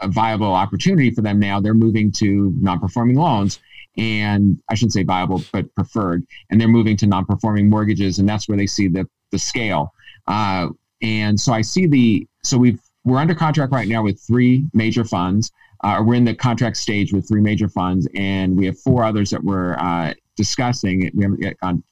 [0.01, 1.59] a viable opportunity for them now.
[1.59, 3.59] They're moving to non-performing loans,
[3.97, 8.47] and I shouldn't say viable, but preferred, and they're moving to non-performing mortgages, and that's
[8.47, 9.93] where they see the the scale.
[10.27, 10.69] Uh,
[11.01, 15.03] and so I see the so we've we're under contract right now with three major
[15.03, 15.51] funds.
[15.83, 19.29] Uh, we're in the contract stage with three major funds, and we have four others
[19.31, 21.11] that we're uh, discussing.
[21.13, 21.83] We haven't yet gone,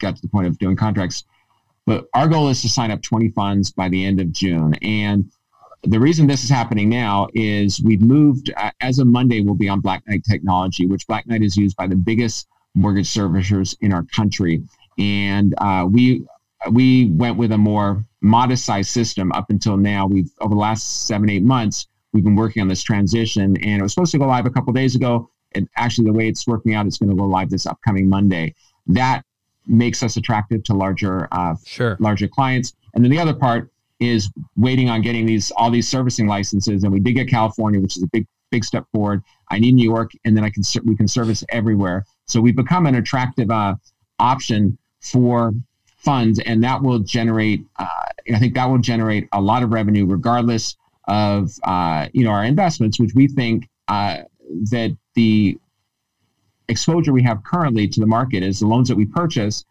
[0.00, 1.24] got to the point of doing contracts
[1.86, 4.74] but our goal is to sign up 20 funds by the end of June.
[4.82, 5.30] And
[5.82, 9.68] the reason this is happening now is we've moved, uh, as of Monday, we'll be
[9.68, 13.92] on Black Knight technology, which Black Knight is used by the biggest mortgage servicers in
[13.92, 14.62] our country.
[14.98, 16.26] And uh, we
[16.70, 20.06] we went with a more modest size system up until now.
[20.06, 23.82] We've over the last seven eight months we've been working on this transition, and it
[23.82, 25.30] was supposed to go live a couple days ago.
[25.54, 28.54] And actually, the way it's working out, it's going to go live this upcoming Monday.
[28.86, 29.22] That
[29.66, 31.96] makes us attractive to larger uh, sure.
[32.00, 32.74] larger clients.
[32.94, 36.84] And then the other part is waiting on getting these all these servicing licenses.
[36.84, 39.22] And we did get California, which is a big big step forward.
[39.50, 42.04] I need New York, and then I can we can service everywhere.
[42.26, 43.76] So we've become an attractive uh,
[44.18, 45.52] option for
[45.98, 47.64] funds, and that will generate.
[47.78, 47.86] Uh,
[48.32, 50.76] I think that will generate a lot of revenue, regardless
[51.08, 54.22] of uh, you know our investments, which we think uh,
[54.70, 55.58] that the
[56.68, 59.64] exposure we have currently to the market is the loans that we purchase.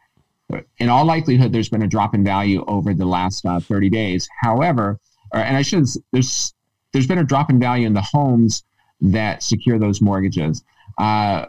[0.77, 4.29] In all likelihood, there's been a drop in value over the last uh, 30 days.
[4.41, 4.99] However,
[5.33, 6.53] or, and I should there's
[6.93, 8.63] there's been a drop in value in the homes
[9.01, 10.63] that secure those mortgages.
[10.97, 11.45] Uh,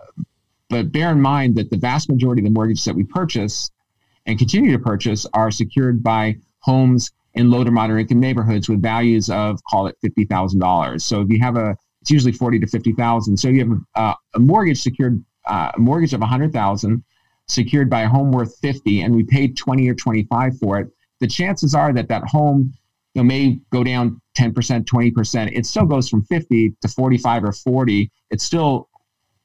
[0.68, 3.70] but bear in mind that the vast majority of the mortgages that we purchase
[4.26, 8.82] and continue to purchase are secured by homes in low to moderate income neighborhoods with
[8.82, 11.04] values of call it fifty thousand dollars.
[11.04, 13.36] So if you have a, it's usually forty to fifty thousand.
[13.36, 17.04] So you have a, a mortgage secured, uh, a mortgage of a hundred thousand
[17.48, 20.88] secured by a home worth fifty, and we paid twenty or twenty five for it.
[21.20, 22.72] The chances are that that home
[23.14, 24.52] you know, may go down 10%,
[24.84, 25.50] 20%.
[25.54, 28.10] It still goes from 50 to 45 or 40.
[28.30, 28.90] It's still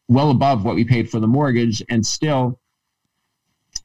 [0.09, 2.59] well above what we paid for the mortgage and still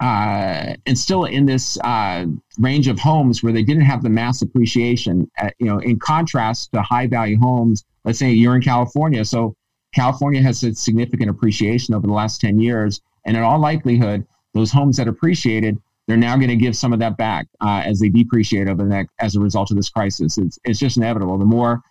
[0.01, 2.27] uh, and still in this uh,
[2.59, 5.31] range of homes where they didn't have the mass appreciation.
[5.39, 9.57] At, you know, in contrast to high value homes, let's say you're in California, so
[9.97, 14.71] California has a significant appreciation over the last 10 years, and in all likelihood, those
[14.71, 18.11] homes that appreciated, they're now going to give some of that back uh, as they
[18.11, 20.39] depreciate over the next, as a result of this crisis.
[20.39, 21.39] It's, it's just inevitable.
[21.39, 21.83] The more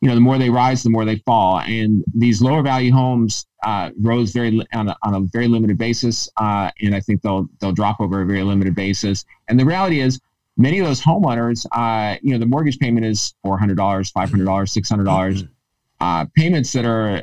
[0.00, 1.60] you know, the more they rise, the more they fall.
[1.60, 6.28] And these lower value homes uh, rose very on a, on a very limited basis,
[6.36, 9.24] uh, and I think they'll they'll drop over a very limited basis.
[9.48, 10.20] And the reality is,
[10.58, 14.28] many of those homeowners, uh, you know, the mortgage payment is four hundred dollars, five
[14.28, 16.04] hundred dollars, six hundred dollars, mm-hmm.
[16.04, 17.22] uh, payments that are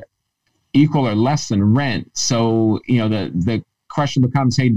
[0.74, 2.10] equal or less than rent.
[2.14, 4.74] So you know, the the question becomes, hey,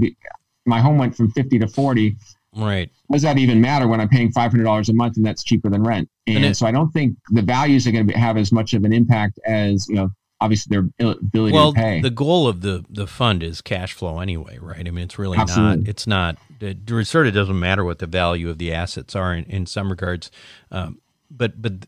[0.65, 2.17] my home went from fifty to forty
[2.55, 2.89] Right.
[3.11, 5.69] Does that even matter when I'm paying five hundred dollars a month and that's cheaper
[5.69, 6.09] than rent?
[6.25, 8.73] And, and it, so I don't think the values are going to have as much
[8.73, 10.09] of an impact as you know.
[10.41, 12.01] Obviously, their ability well, to pay.
[12.01, 14.85] the goal of the the fund is cash flow anyway, right?
[14.85, 15.83] I mean, it's really Absolutely.
[15.83, 15.87] not.
[15.87, 16.37] It's not.
[16.59, 19.89] It sort of doesn't matter what the value of the assets are in, in some
[19.89, 20.29] regards.
[20.71, 20.99] Um,
[21.31, 21.87] but but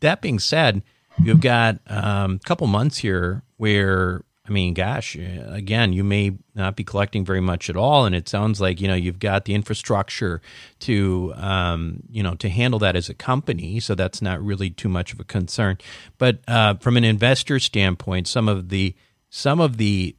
[0.00, 0.82] that being said,
[1.22, 6.74] you've got um, a couple months here where I mean, gosh, again, you may not
[6.74, 9.54] be collecting very much at all, and it sounds like you know you've got the
[9.54, 10.40] infrastructure
[10.80, 14.88] to um, you know to handle that as a company, so that's not really too
[14.88, 15.76] much of a concern.
[16.16, 18.94] But uh, from an investor standpoint, some of the
[19.28, 20.16] some of the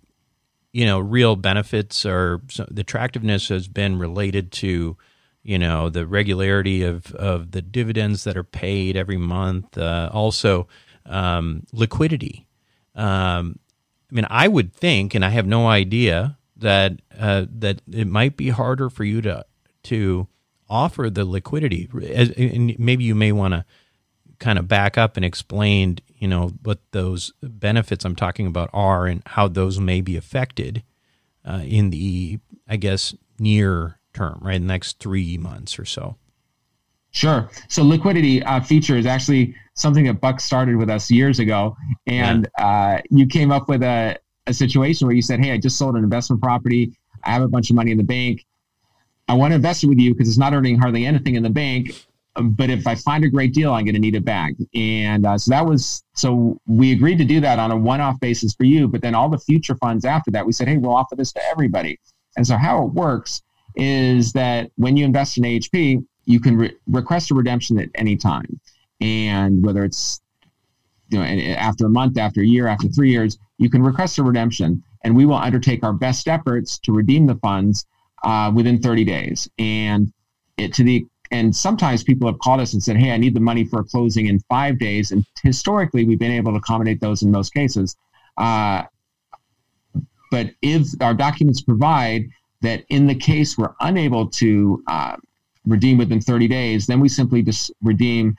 [0.74, 4.96] you know real benefits or the attractiveness has been related to
[5.42, 10.68] you know the regularity of of the dividends that are paid every month, uh, also
[11.10, 12.48] um, liquidity.
[12.96, 13.60] Um,
[14.12, 18.38] I mean, I would think, and I have no idea that uh, that it might
[18.38, 19.46] be harder for you to
[19.84, 20.28] to
[20.70, 21.90] offer the liquidity.
[22.14, 23.66] As, and maybe you may want to
[24.40, 29.06] kind of back up and explain, you know, what those benefits I'm talking about are
[29.06, 30.84] and how those may be affected
[31.46, 34.62] uh, in the, I guess, near term, right?
[34.62, 36.16] Next three months or so.
[37.12, 37.50] Sure.
[37.68, 42.48] So liquidity uh, feature is actually something that Buck started with us years ago, and
[42.58, 42.66] yeah.
[42.66, 45.96] uh, you came up with a, a situation where you said, "Hey, I just sold
[45.96, 46.92] an investment property.
[47.24, 48.46] I have a bunch of money in the bank.
[49.28, 51.50] I want to invest it with you because it's not earning hardly anything in the
[51.50, 52.06] bank.
[52.36, 55.38] But if I find a great deal, I'm going to need it back." And uh,
[55.40, 58.88] so that was so we agreed to do that on a one-off basis for you.
[58.88, 61.44] But then all the future funds after that, we said, "Hey, we'll offer this to
[61.46, 62.00] everybody."
[62.38, 63.42] And so how it works
[63.76, 68.16] is that when you invest in AHP, you can re- request a redemption at any
[68.16, 68.60] time.
[69.02, 70.22] And whether it's
[71.10, 74.24] you know after a month, after a year, after three years, you can request a
[74.24, 77.88] redemption, and we will undertake our best efforts to redeem the funds
[78.24, 79.50] uh, within 30 days.
[79.58, 80.14] And
[80.58, 83.40] it to the and sometimes people have called us and said, "Hey, I need the
[83.40, 87.24] money for a closing in five days." And historically, we've been able to accommodate those
[87.24, 87.96] in most cases.
[88.38, 88.84] Uh,
[90.30, 92.26] but if our documents provide
[92.62, 95.16] that in the case we're unable to uh,
[95.70, 98.36] redeem within 30 days, then we simply just redeem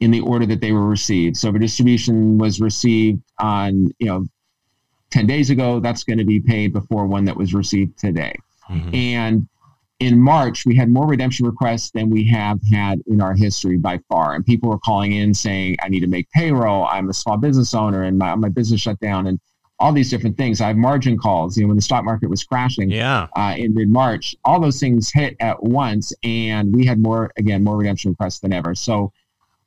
[0.00, 1.36] in the order that they were received.
[1.36, 4.26] So if a distribution was received on, you know,
[5.10, 8.34] 10 days ago, that's going to be paid before one that was received today.
[8.68, 8.94] Mm-hmm.
[8.94, 9.48] And
[10.00, 14.00] in March, we had more redemption requests than we have had in our history by
[14.08, 14.34] far.
[14.34, 16.86] And people were calling in saying, I need to make payroll.
[16.86, 19.28] I'm a small business owner and my, my business shut down.
[19.28, 19.38] And
[19.82, 20.60] all these different things.
[20.60, 21.56] I have margin calls.
[21.56, 24.78] You know, when the stock market was crashing, yeah, uh, in mid March, all those
[24.78, 28.76] things hit at once, and we had more again more redemption requests than ever.
[28.76, 29.12] So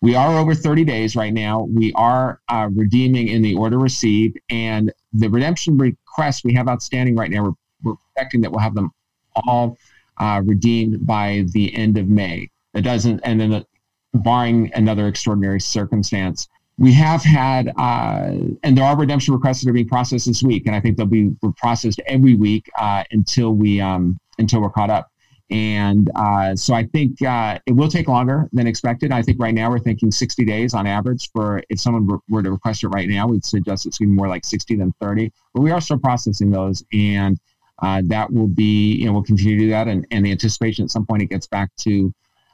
[0.02, 1.64] we are over 30 days right now.
[1.64, 7.16] We are uh, redeeming in the order received, and the redemption requests we have outstanding
[7.16, 7.44] right now.
[7.44, 8.92] We're, we're expecting that we'll have them
[9.36, 9.78] all
[10.18, 12.50] uh, redeemed by the end of May.
[12.74, 13.66] It doesn't, and then the,
[14.14, 16.48] barring another extraordinary circumstance.
[16.78, 18.32] We have had, uh,
[18.64, 21.06] and there are redemption requests that are being processed this week, and I think they'll
[21.06, 25.10] be processed every week uh, until we um, until we're caught up.
[25.52, 29.12] And uh, so I think uh, it will take longer than expected.
[29.12, 32.52] I think right now we're thinking 60 days on average for if someone were to
[32.52, 35.32] request it right now, we'd suggest it's be more like 60 than 30.
[35.54, 37.40] But we are still processing those, and
[37.80, 39.88] uh, that will be, you know, we'll continue to do that.
[39.88, 42.14] And, and the anticipation at some point it gets back to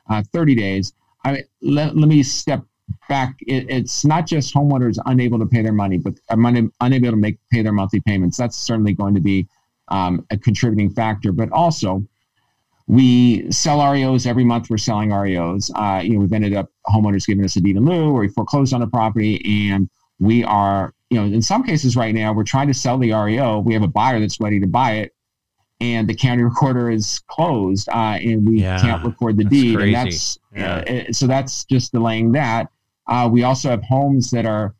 [0.10, 0.94] uh, 30 days.
[1.24, 2.64] I let, let me step
[3.10, 3.36] back.
[3.42, 7.62] It, it's not just homeowners unable to pay their money, but unable to make pay
[7.62, 8.38] their monthly payments.
[8.38, 9.48] That's certainly going to be
[9.90, 11.32] um, a contributing factor.
[11.32, 12.04] But also,
[12.88, 14.70] we sell REOs every month.
[14.70, 15.72] We're selling REOs.
[15.76, 18.28] Uh, you know, we've ended up homeowners giving us a deed in lieu, or we
[18.28, 22.44] foreclosed on a property, and we are, you know, in some cases right now, we're
[22.44, 23.60] trying to sell the REO.
[23.60, 25.14] We have a buyer that's ready to buy it,
[25.80, 29.76] and the county recorder is closed, uh, and we yeah, can't record the deed.
[29.76, 29.96] Crazy.
[29.96, 31.06] And that's yeah.
[31.10, 32.71] uh, so that's just delaying that.
[33.08, 34.76] Uh, we also have homes that are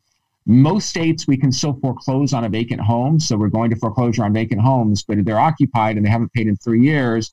[0.46, 4.24] most states we can still foreclose on a vacant home, so we're going to foreclosure
[4.24, 7.32] on vacant homes, but if they're occupied and they haven't paid in three years,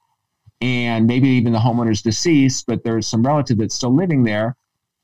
[0.62, 4.56] and maybe even the homeowner's deceased, but there's some relative that's still living there,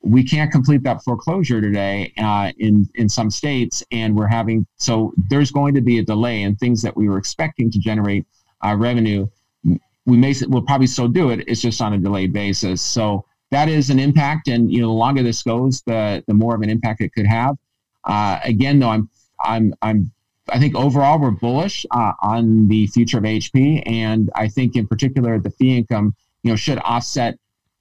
[0.06, 5.14] we can't complete that foreclosure today uh, in in some states, and we're having so
[5.30, 8.26] there's going to be a delay in things that we were expecting to generate
[8.64, 9.28] uh, revenue.
[9.64, 11.44] We may we'll probably still do it.
[11.48, 12.84] It's just on a delayed basis.
[12.84, 16.54] So that is an impact, and you know the longer this goes, the the more
[16.56, 17.56] of an impact it could have.
[18.04, 20.12] Uh, again, though, I'm I'm I'm
[20.50, 24.88] I think overall we're bullish uh, on the future of HP, and I think in
[24.88, 27.40] particular the fee income, you know, should offset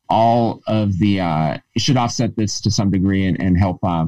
[0.09, 4.07] all of the uh, should offset this to some degree and, and help uh,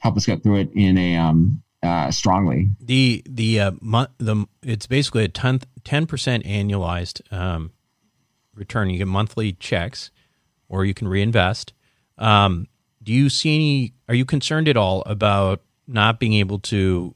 [0.00, 2.68] help us get through it in a um, uh, strongly.
[2.78, 5.58] The the uh, mo- the it's basically a ten
[6.06, 7.72] percent annualized um,
[8.54, 8.90] return.
[8.90, 10.10] You get monthly checks,
[10.68, 11.72] or you can reinvest.
[12.18, 12.68] Um,
[13.02, 13.94] do you see any?
[14.08, 17.14] Are you concerned at all about not being able to,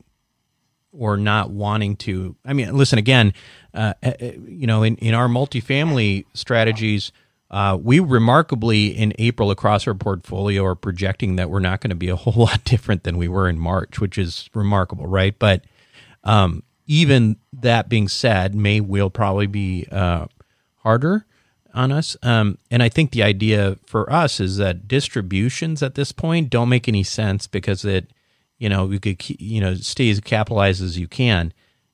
[0.92, 2.36] or not wanting to?
[2.44, 3.34] I mean, listen again.
[3.72, 7.12] Uh, uh you know, in in our multifamily strategies
[7.50, 11.96] uh, we remarkably in April across our portfolio are projecting that we're not going to
[11.96, 15.38] be a whole lot different than we were in March, which is remarkable, right?
[15.38, 15.64] But
[16.24, 20.26] um, even that being said, May will probably be uh,
[20.76, 21.26] harder
[21.76, 22.16] on us.
[22.22, 26.68] Um, and I think the idea for us is that distributions at this point don't
[26.68, 28.10] make any sense because it,
[28.58, 31.52] you know, we could, you know, stay as capitalized as you can.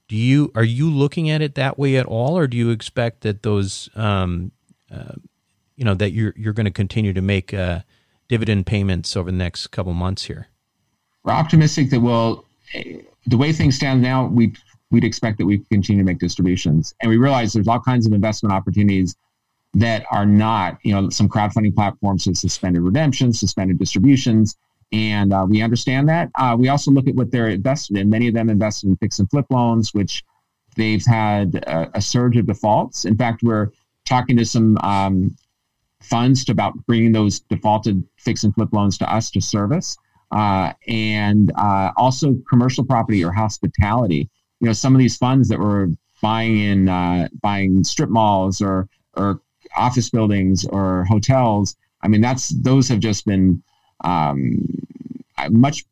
[0.08, 3.22] Do you are you looking at it that way at all, or do you expect
[3.22, 4.52] that those um,
[4.90, 5.14] uh,
[5.76, 7.80] you know that you're you're going to continue to make uh,
[8.28, 10.48] dividend payments over the next couple months here?
[11.24, 12.44] We're optimistic that we'll.
[13.26, 14.52] The way things stand now, we
[14.90, 18.12] we'd expect that we continue to make distributions, and we realize there's all kinds of
[18.12, 19.16] investment opportunities
[19.74, 24.56] that are not, you know, some crowdfunding platforms have suspended redemptions, suspended distributions,
[24.92, 26.30] and uh, we understand that.
[26.38, 28.10] Uh, we also look at what they're invested in.
[28.10, 30.22] Many of them invested in fix and flip loans, which
[30.76, 33.06] they've had a, a surge of defaults.
[33.06, 33.68] In fact, we're
[34.04, 35.34] talking to some um,
[36.02, 39.96] funds to about bringing those defaulted fix and flip loans to us to service.
[40.30, 44.28] Uh, and uh, also commercial property or hospitality.
[44.60, 45.88] You know, some of these funds that were
[46.22, 49.42] buying in uh, buying strip malls or or
[49.76, 51.76] office buildings or hotels.
[52.02, 53.62] I mean, that's those have just been
[54.04, 54.58] um,
[55.50, 55.84] much.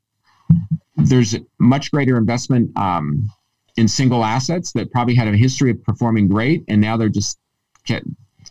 [0.97, 3.31] There's much greater investment um,
[3.77, 7.39] in single assets that probably had a history of performing great, and now they're just
[7.87, 8.03] get,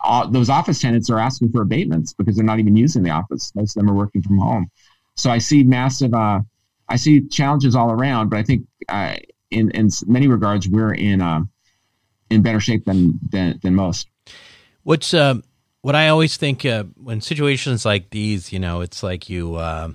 [0.01, 3.51] all, those office tenants are asking for abatements because they're not even using the office.
[3.55, 4.71] Most of them are working from home.
[5.15, 6.39] So I see massive, uh,
[6.87, 9.15] I see challenges all around, but I think uh,
[9.51, 11.41] in in many regards we're in uh,
[12.29, 14.07] in better shape than than, than most.
[14.83, 15.35] What's uh,
[15.81, 19.91] what I always think uh, when situations like these, you know, it's like you uh,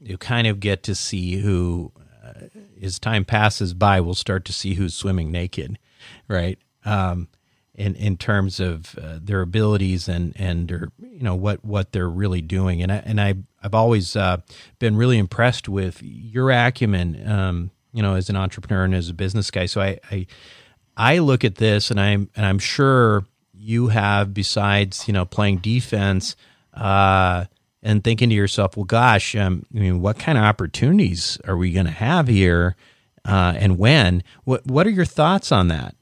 [0.00, 1.92] you kind of get to see who,
[2.24, 2.46] uh,
[2.82, 5.78] as time passes by, we'll start to see who's swimming naked,
[6.28, 6.58] right?
[6.84, 7.28] Um,
[7.74, 12.08] in in terms of uh, their abilities and and their, you know what what they're
[12.08, 12.82] really doing.
[12.82, 14.38] And I and I I've always uh,
[14.78, 19.14] been really impressed with your acumen, um, you know, as an entrepreneur and as a
[19.14, 19.66] business guy.
[19.66, 20.26] So I I,
[20.96, 23.24] I look at this and I'm and I'm sure
[23.60, 26.36] you have besides you know playing defense.
[26.74, 27.44] Uh,
[27.82, 31.72] and thinking to yourself, well, gosh, um, I mean, what kind of opportunities are we
[31.72, 32.76] going to have here,
[33.24, 34.22] uh, and when?
[34.44, 35.94] What What are your thoughts on that?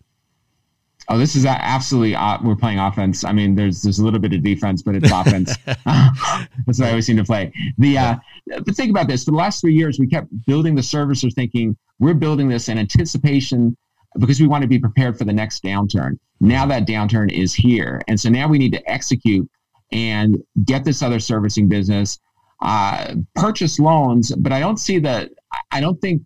[1.11, 3.25] Oh, this is absolutely uh, we're playing offense.
[3.25, 5.57] I mean, there's there's a little bit of defense, but it's offense.
[5.65, 7.53] That's what I always seem to play.
[7.79, 10.83] The uh, but think about this: for the last three years, we kept building the
[10.83, 13.77] servicer, thinking we're building this in anticipation
[14.19, 16.19] because we want to be prepared for the next downturn.
[16.41, 18.03] Now that downturn is here.
[18.09, 19.49] And so now we need to execute
[19.93, 22.19] and get this other servicing business,
[22.63, 24.35] uh, purchase loans.
[24.37, 25.31] But I don't see that,
[25.71, 26.23] I don't think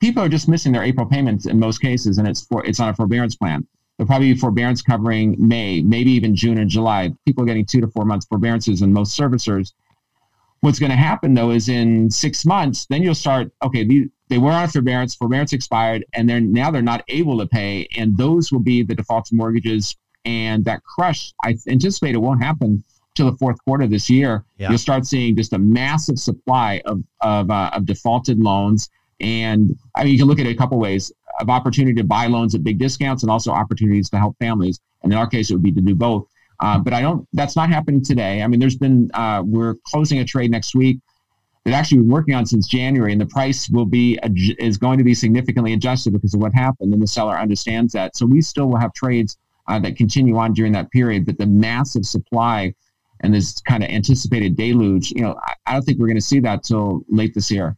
[0.00, 2.88] people are just missing their April payments in most cases, and it's for it's on
[2.88, 3.66] a forbearance plan.
[3.96, 7.10] There'll probably be forbearance covering May, maybe even June and July.
[7.26, 9.72] People are getting two to four months forbearances, in most servicers.
[10.60, 13.52] What's going to happen though is in six months, then you'll start.
[13.62, 17.46] Okay, these, they were on forbearance, forbearance expired, and they're now they're not able to
[17.46, 19.96] pay, and those will be the defaults mortgages.
[20.24, 22.82] And that crush, I anticipate it won't happen
[23.14, 24.44] till the fourth quarter this year.
[24.58, 24.70] Yeah.
[24.70, 28.90] You'll start seeing just a massive supply of of, uh, of defaulted loans
[29.20, 32.26] and I mean, you can look at it a couple ways of opportunity to buy
[32.26, 34.80] loans at big discounts and also opportunities to help families.
[35.02, 36.26] And in our case, it would be to do both.
[36.60, 38.42] Uh, but I don't, that's not happening today.
[38.42, 40.98] I mean, there's been, uh, we're closing a trade next week
[41.64, 44.18] that actually been working on since January, and the price will be,
[44.58, 46.92] is going to be significantly adjusted because of what happened.
[46.92, 48.16] And the seller understands that.
[48.16, 49.38] So we still will have trades
[49.68, 52.74] uh, that continue on during that period, but the massive supply
[53.20, 56.22] and this kind of anticipated deluge, you know, I, I don't think we're going to
[56.22, 57.76] see that till late this year.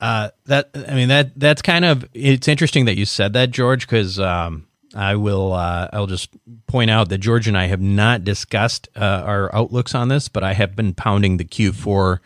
[0.00, 3.84] Uh, that I mean that that's kind of it's interesting that you said that, George,
[3.86, 6.30] because um, I will uh, I'll just
[6.66, 10.42] point out that George and I have not discussed uh, our outlooks on this, but
[10.42, 12.18] I have been pounding the Q4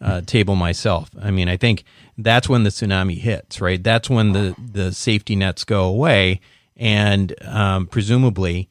[0.00, 1.10] uh, table myself.
[1.20, 1.84] I mean, I think
[2.16, 3.82] that's when the tsunami hits, right?
[3.82, 6.40] That's when the the safety nets go away,
[6.76, 8.68] and um, presumably,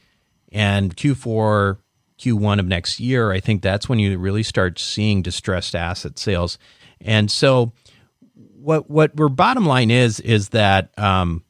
[0.51, 1.77] and Q4.
[2.17, 6.57] Q1 of next year, I think that's when you really start seeing distressed asset sales.
[6.99, 7.73] And so
[8.33, 11.43] what what we're bottom line is is that um,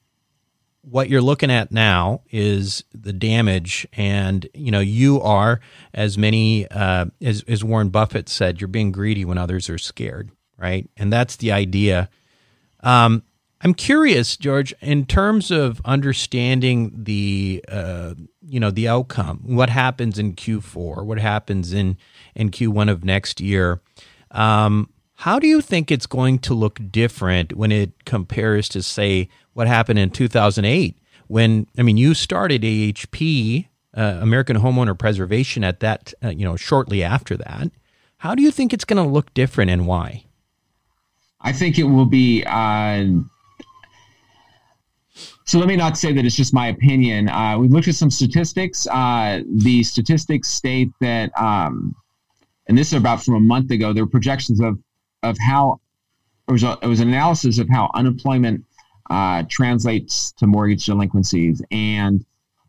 [0.90, 5.60] what you're looking at now is the damage, and you know you are
[5.94, 10.32] as many uh, as as Warren Buffett said, you're being greedy when others are scared,
[10.58, 10.90] right?
[10.96, 12.10] And that's the idea.
[12.82, 13.24] Um,
[13.62, 20.18] I'm curious, George, in terms of understanding the uh, you know the outcome, what happens
[20.18, 21.98] in Q4, what happens in
[22.36, 23.82] in Q1 of next year.
[24.32, 24.90] Um,
[25.22, 29.68] how do you think it's going to look different when it compares to, say, what
[29.68, 30.96] happened in 2008?
[31.26, 36.56] When, I mean, you started AHP, uh, American Homeowner Preservation, at that, uh, you know,
[36.56, 37.72] shortly after that.
[38.18, 40.26] How do you think it's going to look different and why?
[41.42, 42.44] I think it will be.
[42.46, 43.06] Uh,
[45.46, 47.28] so let me not say that it's just my opinion.
[47.28, 48.86] Uh, we looked at some statistics.
[48.86, 51.96] Uh, the statistics state that, um,
[52.68, 54.78] and this is about from a month ago, there were projections of
[55.24, 55.80] of how
[56.48, 58.64] it was, a, it was an analysis of how unemployment
[59.10, 61.62] uh, translates to mortgage delinquencies.
[61.72, 62.26] And,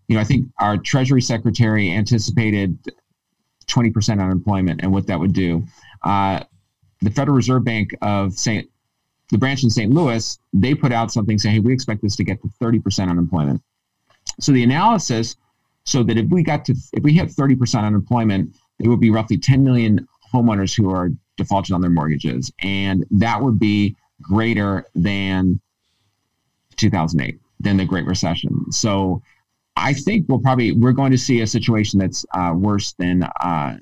[0.08, 2.78] you know, I think our Treasury Secretary anticipated
[3.66, 5.64] 20% unemployment and what that would do.
[6.02, 6.40] Uh,
[7.00, 8.68] the Federal Reserve Bank of St.
[9.30, 9.92] The branch in St.
[9.92, 13.62] Louis, they put out something saying, hey, we expect this to get to 30% unemployment.
[14.40, 15.36] So the analysis,
[15.84, 19.36] so that if we got to, if we hit 30% unemployment, there would be roughly
[19.36, 25.60] 10 million homeowners who are defaulted on their mortgages, and that would be greater than
[26.78, 28.72] 2008, than the Great Recession.
[28.72, 29.22] So
[29.76, 33.76] I think we'll probably we're going to see a situation that's uh, worse than uh,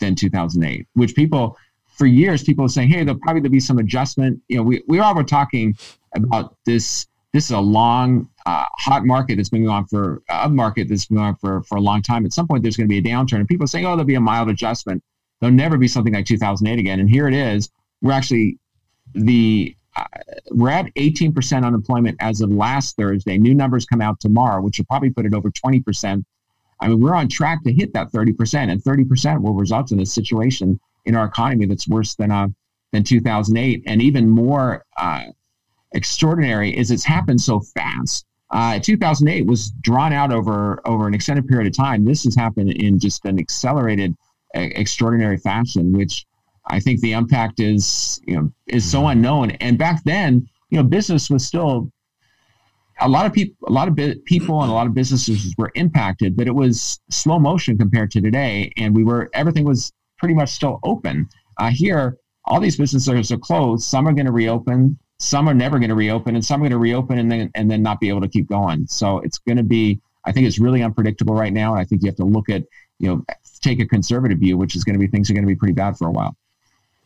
[0.00, 1.56] than 2008, which people
[1.98, 4.40] for years people are saying, hey, there'll probably be some adjustment.
[4.48, 5.76] You know, we we all were talking
[6.14, 7.06] about this.
[7.32, 11.06] This is a long, uh, hot market that's been going on for a market that's
[11.06, 12.24] been going on for for a long time.
[12.24, 14.04] At some point, there's going to be a downturn, and people are saying, oh, there'll
[14.04, 15.02] be a mild adjustment.
[15.40, 17.00] There'll never be something like 2008 again.
[17.00, 17.70] And here it is.
[18.00, 18.58] We're actually
[19.14, 19.77] the uh,
[20.50, 23.38] we're at 18% unemployment as of last Thursday.
[23.38, 26.24] New numbers come out tomorrow, which will probably put it over 20%.
[26.80, 30.06] I mean, we're on track to hit that 30%, and 30% will result in a
[30.06, 32.48] situation in our economy that's worse than uh,
[32.92, 35.24] than 2008, and even more uh,
[35.92, 38.24] extraordinary is it's happened so fast.
[38.50, 42.04] Uh, 2008 was drawn out over over an extended period of time.
[42.04, 44.14] This has happened in just an accelerated
[44.54, 46.26] extraordinary fashion, which
[46.68, 49.10] I think the impact is you know is so mm-hmm.
[49.10, 49.50] unknown.
[49.52, 51.90] And back then, you know, business was still
[53.00, 56.36] a lot of people, a lot of people, and a lot of businesses were impacted,
[56.36, 60.50] but it was slow motion compared to today, and we were everything was pretty much
[60.50, 61.28] still open.
[61.58, 63.84] Uh, here, all these businesses are closed.
[63.84, 64.98] Some are going to reopen.
[65.20, 67.70] Some are never going to reopen, and some are going to reopen and then and
[67.70, 68.86] then not be able to keep going.
[68.86, 70.00] So it's going to be.
[70.24, 72.64] I think it's really unpredictable right now, and I think you have to look at
[72.98, 73.24] you know
[73.60, 75.74] take a conservative view, which is going to be things are going to be pretty
[75.74, 76.36] bad for a while.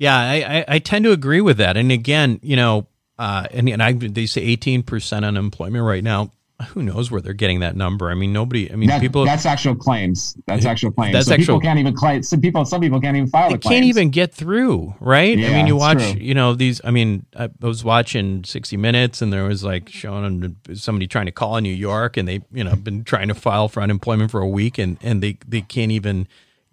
[0.03, 1.77] Yeah, I, I, I tend to agree with that.
[1.77, 2.89] And again, you know,
[3.21, 6.33] uh, and, and I, they say 18% unemployment right now.
[6.71, 8.11] who knows where they're getting that number?
[8.11, 8.71] I mean, nobody.
[8.73, 9.25] I mean, that, people.
[9.25, 10.37] That's actual claims.
[10.47, 11.13] That's actual claims.
[11.13, 11.55] That's so actual.
[11.55, 12.25] People can't even claim.
[12.25, 12.65] Some people.
[12.65, 13.51] Some people can't even file.
[13.51, 15.39] They can't even get through, right?
[15.39, 16.21] Yeah, I mean, you watch, true.
[16.21, 16.81] you know, these.
[16.85, 21.33] I mean, I was watching 60 Minutes, and there was like showing somebody trying to
[21.33, 24.41] call in New York, and they, you know, been trying to file for unemployment for
[24.41, 26.27] a week, and and they they can't even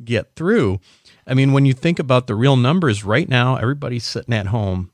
[0.03, 0.79] get through.
[1.27, 4.91] I mean, when you think about the real numbers right now, everybody's sitting at home.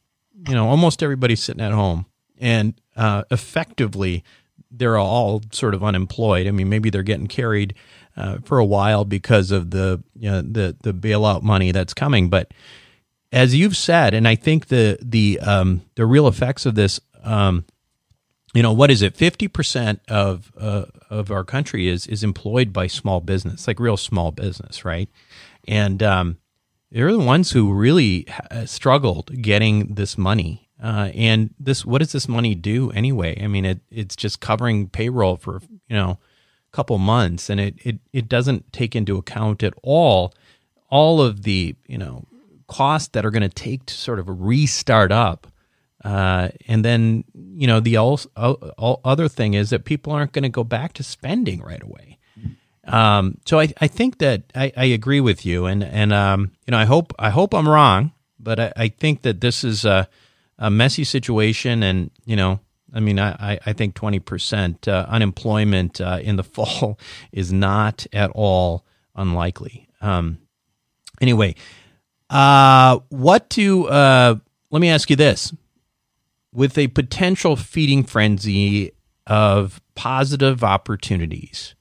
[0.47, 2.05] You know, almost everybody's sitting at home,
[2.37, 4.23] and uh, effectively,
[4.69, 6.45] they're all sort of unemployed.
[6.45, 7.73] I mean, maybe they're getting carried
[8.17, 12.29] uh, for a while because of the you know, the the bailout money that's coming.
[12.29, 12.51] But
[13.31, 17.65] as you've said, and I think the the um, the real effects of this, um,
[18.55, 19.17] you know, what is it?
[19.17, 23.97] Fifty percent of uh, of our country is is employed by small business, like real
[23.97, 25.09] small business, right?
[25.67, 26.37] And um,
[26.89, 30.69] they're the ones who really uh, struggled getting this money.
[30.81, 33.41] Uh, and this, what does this money do anyway?
[33.43, 36.17] I mean, it it's just covering payroll for you know
[36.71, 40.33] a couple months, and it it it doesn't take into account at all
[40.89, 42.25] all of the you know
[42.67, 45.47] costs that are going to take to sort of restart up.
[46.05, 50.43] Uh, and then you know the all, all other thing is that people aren't going
[50.43, 52.19] to go back to spending right away.
[52.87, 56.71] Um, so I, I think that I, I agree with you, and and um, you
[56.71, 60.07] know I hope I hope I'm wrong, but I, I think that this is a,
[60.59, 62.59] a messy situation, and you know
[62.93, 66.99] I mean I, I- think 20 percent uh, unemployment uh, in the fall
[67.31, 68.85] is not at all
[69.15, 69.87] unlikely.
[70.01, 70.37] Um,
[71.19, 71.55] anyway,
[72.29, 74.35] uh, what to uh,
[74.69, 75.51] let me ask you this:
[76.55, 78.91] with a potential feeding frenzy
[79.27, 81.75] of positive opportunities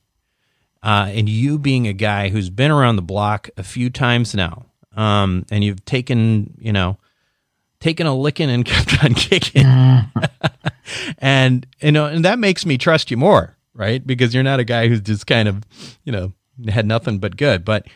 [0.84, 4.66] uh, and you being a guy who's been around the block a few times now,
[4.94, 6.98] um, and you've taken, you know,
[7.80, 9.64] taken a licking and kept on kicking,
[11.18, 14.06] and you know, and that makes me trust you more, right?
[14.06, 15.64] Because you're not a guy who's just kind of,
[16.04, 16.34] you know,
[16.68, 17.64] had nothing but good.
[17.64, 17.86] But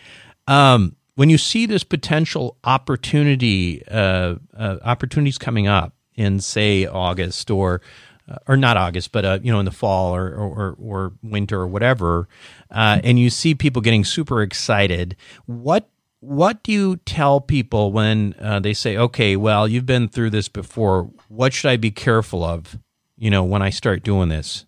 [0.47, 7.51] um, when you see this potential opportunity, uh, uh, opportunities coming up in say August
[7.51, 7.81] or
[8.29, 11.61] uh, or not August, but uh, you know in the fall or or, or winter
[11.61, 12.29] or whatever,
[12.71, 15.17] uh, and you see people getting super excited,
[15.47, 15.89] what
[16.21, 20.49] what do you tell people when uh, they say, "Okay, well, you've been through this
[20.49, 21.09] before.
[21.29, 22.77] What should I be careful of?"
[23.17, 24.67] You know, when I start doing this,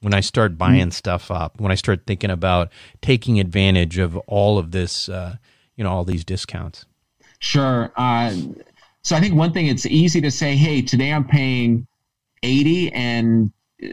[0.00, 4.58] when I start buying stuff up, when I start thinking about taking advantage of all
[4.58, 5.36] of this, uh,
[5.76, 6.84] you know, all these discounts.
[7.38, 7.92] Sure.
[9.04, 11.86] Uh, so I think one thing it's easy to say, hey, today I'm paying
[12.42, 13.52] 80 and
[13.82, 13.88] uh,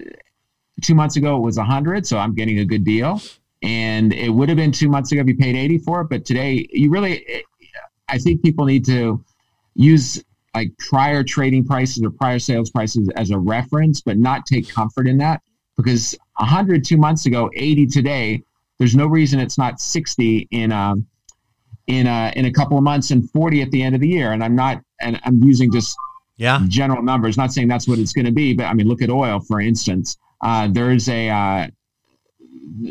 [0.82, 3.22] two months ago it was 100, so I'm getting a good deal.
[3.64, 6.26] And it would have been two months ago if you paid 80 for it, but
[6.26, 7.44] today you really,
[8.08, 9.24] I think people need to
[9.76, 10.24] use
[10.56, 15.08] like prior trading prices or prior sales prices as a reference, but not take comfort
[15.08, 15.42] in that
[15.78, 18.44] because 100 two months ago, 80 today,
[18.80, 21.06] there's no reason it's not 60 in um,
[21.88, 24.32] in a, in a couple of months and 40 at the end of the year.
[24.32, 25.96] And I'm not, and I'm using just
[26.38, 29.02] Yeah, general numbers, not saying that's what it's going to be, but I mean, look
[29.02, 30.18] at oil, for instance.
[30.42, 31.68] Uh, there's a, uh,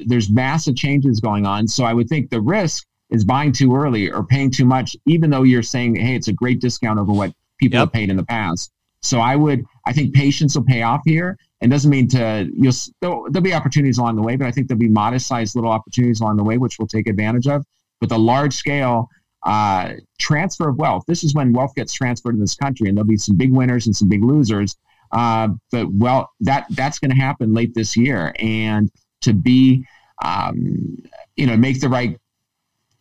[0.06, 1.66] there's massive changes going on.
[1.66, 5.30] So I would think the risk is buying too early or paying too much, even
[5.30, 7.86] though you're saying, hey, it's a great discount over what people Yep.
[7.88, 8.70] have paid in the past.
[9.02, 11.36] So I would, I think patience will pay off here.
[11.62, 14.66] And doesn't mean to you'll there'll, there'll be opportunities along the way, but I think
[14.68, 17.64] there'll be modest sized little opportunities along the way, which we'll take advantage of.
[18.00, 19.08] But the large scale
[19.44, 23.08] uh, transfer of wealth, this is when wealth gets transferred in this country, and there'll
[23.08, 24.76] be some big winners and some big losers.
[25.12, 28.90] Uh, but well, that that's going to happen late this year, and
[29.22, 29.84] to be,
[30.24, 31.02] um,
[31.36, 32.18] you know, make the right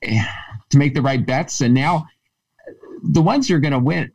[0.01, 2.07] to make the right bets, and now
[3.03, 4.11] the ones you're going to win.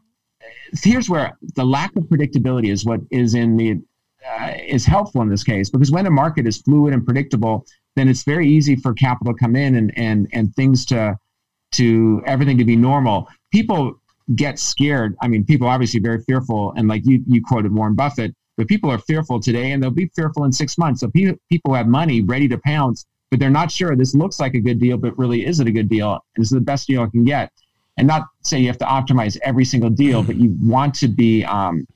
[0.83, 3.81] Here's where the lack of predictability is what is in the
[4.27, 8.09] uh, is helpful in this case because when a market is fluid and predictable, then
[8.09, 11.16] it's very easy for capital to come in and and and things to
[11.77, 13.29] to everything to be normal.
[13.53, 14.01] People
[14.35, 15.16] get scared.
[15.20, 18.91] I mean, people obviously very fearful, and like you you quoted Warren Buffett, but people
[18.91, 21.01] are fearful today, and they'll be fearful in six months.
[21.01, 23.97] So pe- people have money ready to pounce, but they're not sure.
[23.97, 26.12] This looks like a good deal, but really is it a good deal?
[26.12, 27.51] And this is the best deal I can get.
[27.97, 31.45] And not say you have to optimize every single deal, but you want to be.
[31.45, 31.87] Um,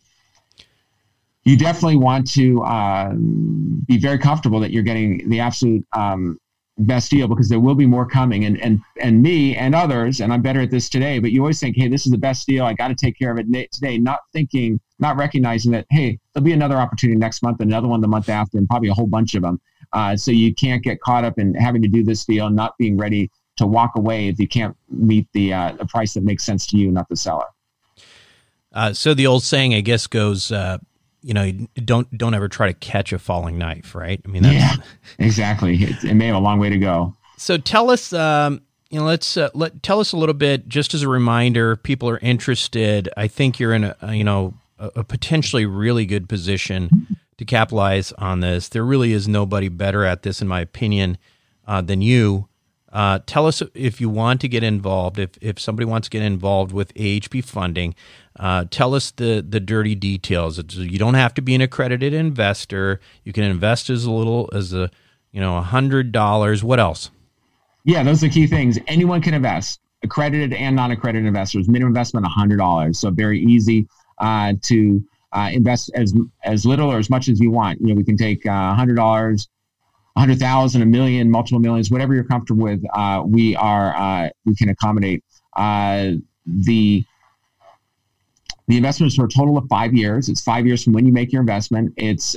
[1.44, 6.38] you definitely want to um, be very comfortable that you're getting the absolute um,
[6.78, 8.44] best deal because there will be more coming.
[8.44, 11.60] And and and me and others and I'm better at this today but you always
[11.60, 12.64] think hey this is the best deal.
[12.64, 13.98] I got to take care of it today.
[13.98, 18.08] Not thinking not recognizing that hey there'll be another opportunity next month another one the
[18.08, 19.60] month after and probably a whole bunch of them
[19.92, 22.76] uh, so you can't get caught up in having to do this deal and not
[22.78, 26.44] being ready to walk away if you can't meet the uh, the price that makes
[26.44, 27.46] sense to you not the seller.
[28.72, 30.78] Uh, so the old saying, I guess, goes: uh,
[31.22, 31.50] you know,
[31.84, 34.20] don't don't ever try to catch a falling knife, right?
[34.24, 34.76] I mean, yeah,
[35.18, 35.76] exactly.
[35.76, 37.14] It, it, may have a long way to go.
[37.36, 40.94] So tell us, um, you know, let's uh, let tell us a little bit, just
[40.94, 41.76] as a reminder.
[41.76, 43.08] People are interested.
[43.16, 47.06] I think you're in a, you know a, a potentially really good position
[47.36, 48.68] to capitalize on this.
[48.68, 51.18] There really is nobody better at this, in my opinion,
[51.66, 52.47] uh, than you.
[52.92, 55.18] Uh, tell us if you want to get involved.
[55.18, 57.94] If if somebody wants to get involved with AHP funding,
[58.38, 60.58] uh, tell us the the dirty details.
[60.58, 63.00] It's, you don't have to be an accredited investor.
[63.24, 64.90] You can invest as little as a
[65.32, 66.64] you know hundred dollars.
[66.64, 67.10] What else?
[67.84, 68.78] Yeah, those are key things.
[68.86, 71.68] Anyone can invest, accredited and non-accredited investors.
[71.68, 73.86] Minimum investment hundred dollars, so very easy
[74.18, 76.14] uh, to uh, invest as
[76.44, 77.80] as little or as much as you want.
[77.80, 79.48] You know, we can take uh, hundred dollars,
[80.18, 82.82] hundred thousand, a million, multiple millions, whatever you're comfortable with.
[82.94, 85.24] Uh, we are uh, we can accommodate
[85.56, 86.10] uh,
[86.46, 87.04] the
[88.66, 90.28] the investment is for a total of five years.
[90.28, 91.94] It's five years from when you make your investment.
[91.96, 92.36] It's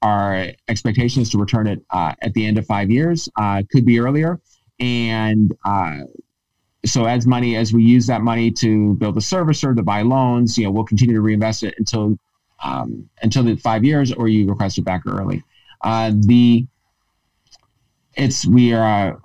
[0.00, 3.28] our expectation is to return it at the end of five years.
[3.70, 4.40] could be earlier,
[4.78, 5.52] and
[6.84, 10.56] so as money as we use that money to build a servicer to buy loans
[10.56, 12.16] you know we'll continue to reinvest it until
[12.62, 15.42] um, until the five years or you request it back early
[15.82, 16.66] uh, the
[18.16, 19.16] it's we are uh,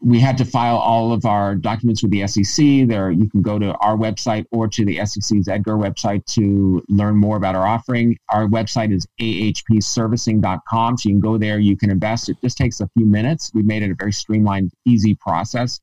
[0.00, 2.88] we had to file all of our documents with the SEC.
[2.88, 7.16] There, you can go to our website or to the SEC's Edgar website to learn
[7.16, 8.16] more about our offering.
[8.30, 11.58] Our website is ahpservicing.com, so you can go there.
[11.58, 12.28] You can invest.
[12.28, 13.50] It just takes a few minutes.
[13.54, 15.80] We made it a very streamlined, easy process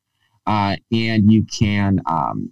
[0.50, 2.02] uh, and you can.
[2.08, 2.52] Um,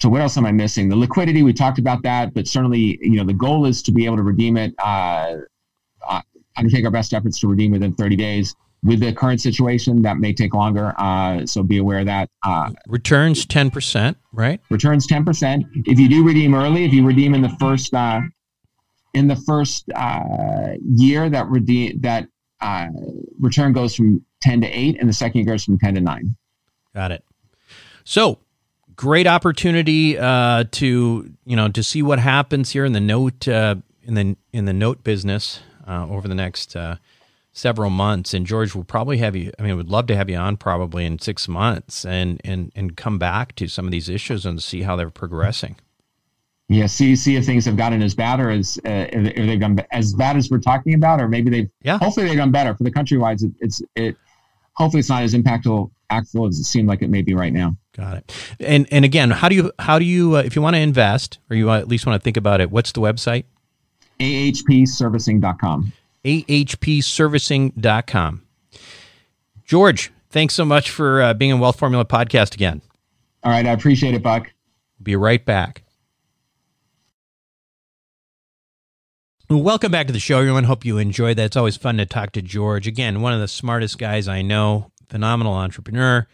[0.00, 0.88] so what else am I missing?
[0.88, 4.06] The liquidity we talked about that, but certainly you know the goal is to be
[4.06, 4.74] able to redeem it.
[4.78, 5.36] Uh, uh,
[6.56, 8.54] undertake our best efforts to redeem within 30 days.
[8.84, 10.92] With the current situation, that may take longer.
[10.98, 12.28] Uh, so be aware of that.
[12.44, 14.60] Uh, returns 10%, right?
[14.70, 15.64] Returns 10%.
[15.86, 18.20] If you do redeem early, if you redeem in the first uh,
[19.14, 22.26] in the first uh, year, that redeem that
[22.60, 22.88] uh,
[23.38, 26.36] return goes from 10 to 8, and the second year goes from 10 to 9.
[26.92, 27.24] Got it.
[28.04, 28.40] So
[28.96, 33.76] great opportunity uh, to you know to see what happens here in the note uh,
[34.02, 36.96] in the in the note business uh, over the next uh,
[37.52, 38.34] several months.
[38.34, 39.52] And George will probably have you.
[39.58, 42.96] I mean, we'd love to have you on probably in six months and and and
[42.96, 45.76] come back to some of these issues and see how they're progressing.
[46.68, 49.78] Yeah, see see if things have gotten as bad or as uh, if they've done
[49.90, 51.98] as bad as we're talking about, or maybe they've yeah.
[51.98, 53.42] Hopefully they've done better for the countrywide.
[53.42, 54.16] It, it's it.
[54.74, 57.76] Hopefully it's not as impactful impactful as it seemed like it may be right now.
[57.96, 58.54] Got it.
[58.60, 61.38] And and again, how do you how do you uh, if you want to invest
[61.50, 62.70] or you at least want to think about it?
[62.70, 63.44] What's the website?
[64.18, 65.92] ahpservicing.com.
[66.24, 68.42] ahpservicing.com.
[69.64, 72.82] George, thanks so much for uh, being a Wealth Formula podcast again.
[73.42, 74.52] All right, I appreciate it, Buck.
[75.02, 75.82] Be right back.
[79.50, 80.64] Welcome back to the show, everyone.
[80.64, 81.44] Hope you enjoyed that.
[81.44, 82.86] It's always fun to talk to George.
[82.86, 86.26] Again, one of the smartest guys I know phenomenal entrepreneur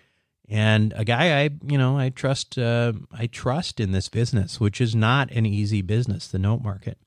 [0.49, 2.57] and a guy I, you know, I trust.
[2.57, 6.99] Uh, I trust in this business, which is not an easy business, the note market.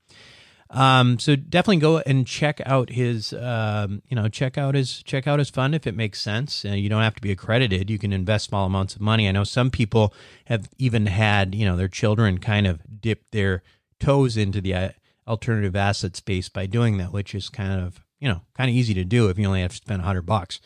[0.72, 5.28] Um, so definitely go and check out his, um, you know, check out his check
[5.28, 6.64] out his fund if it makes sense.
[6.64, 9.28] Uh, you don't have to be accredited; you can invest small amounts of money.
[9.28, 10.14] I know some people
[10.46, 13.64] have even had, you know, their children kind of dip their
[14.00, 14.90] toes into the uh,
[15.28, 18.94] alternative asset space by doing that, which is kind of, you know, kind of easy
[18.94, 20.62] to do if you only have to spend a hundred bucks.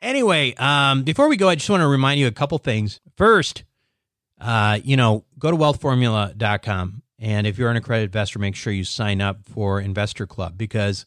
[0.00, 3.00] Anyway, um, before we go, I just want to remind you a couple things.
[3.16, 3.64] First,
[4.40, 7.02] uh, you know, go to wealthformula.com.
[7.18, 11.04] And if you're an accredited investor, make sure you sign up for Investor Club because,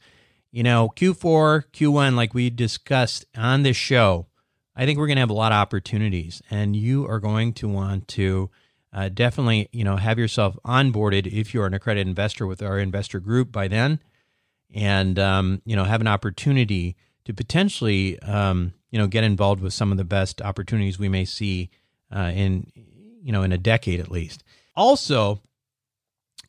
[0.52, 4.28] you know, Q4, Q1, like we discussed on this show,
[4.76, 6.42] I think we're going to have a lot of opportunities.
[6.50, 8.50] And you are going to want to
[8.94, 13.20] uh, definitely, you know, have yourself onboarded if you're an accredited investor with our investor
[13.20, 14.02] group by then
[14.74, 19.74] and, um, you know, have an opportunity to potentially, um, you know get involved with
[19.74, 21.70] some of the best opportunities we may see
[22.16, 22.68] uh, in
[23.24, 24.44] you know in a decade at least.
[24.76, 25.42] Also,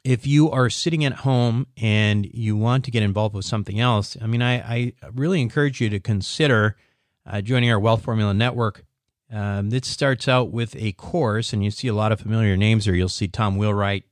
[0.04, 4.16] if you are sitting at home and you want to get involved with something else,
[4.20, 6.76] I mean, I, I really encourage you to consider
[7.24, 8.84] uh, joining our Wealth Formula Network.
[9.30, 12.84] Um, this starts out with a course, and you see a lot of familiar names
[12.84, 12.94] there.
[12.94, 14.04] You'll see Tom Wheelwright,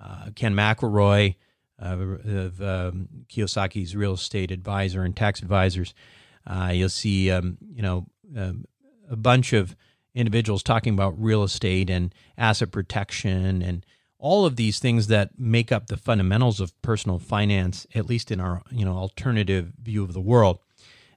[0.00, 1.34] uh, Ken McElroy,
[1.82, 5.92] uh, of um, Kiyosaki's real estate advisor and tax advisors.
[6.46, 8.06] Uh, you'll see, um, you know,
[8.36, 8.64] um,
[9.10, 9.76] a bunch of
[10.14, 13.84] individuals talking about real estate and asset protection and
[14.26, 18.40] all of these things that make up the fundamentals of personal finance, at least in
[18.40, 20.58] our you know alternative view of the world.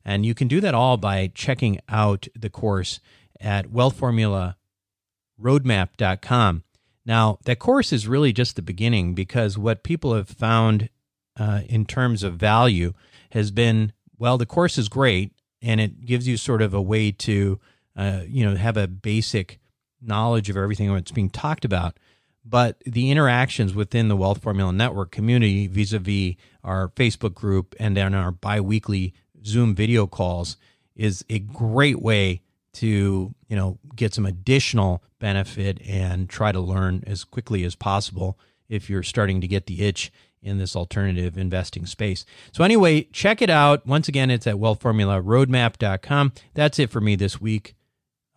[0.05, 2.99] And you can do that all by checking out the course
[3.41, 6.64] at wealthformularoadmap.com.
[7.03, 10.89] Now, that course is really just the beginning because what people have found
[11.36, 12.93] uh, in terms of value
[13.32, 15.32] has been well, the course is great
[15.64, 17.60] and it gives you sort of a way to,
[17.95, 19.60] uh, you know, have a basic
[19.99, 21.97] knowledge of everything that's being talked about.
[22.46, 27.76] But the interactions within the Wealth Formula Network community vis a vis our Facebook group
[27.80, 29.14] and then our bi weekly
[29.46, 30.58] Zoom video calls
[30.96, 32.42] is a great way
[32.74, 38.38] to you know get some additional benefit and try to learn as quickly as possible
[38.70, 40.12] if you're starting to get the itch
[40.42, 42.26] in this alternative investing space.
[42.52, 43.86] So anyway, check it out.
[43.86, 46.32] Once again, it's at wealthformularoadmap.com.
[46.54, 47.76] That's it for me this week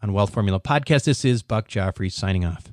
[0.02, 1.04] on Wealth Formula Podcast.
[1.04, 2.72] This is Buck Joffrey signing off.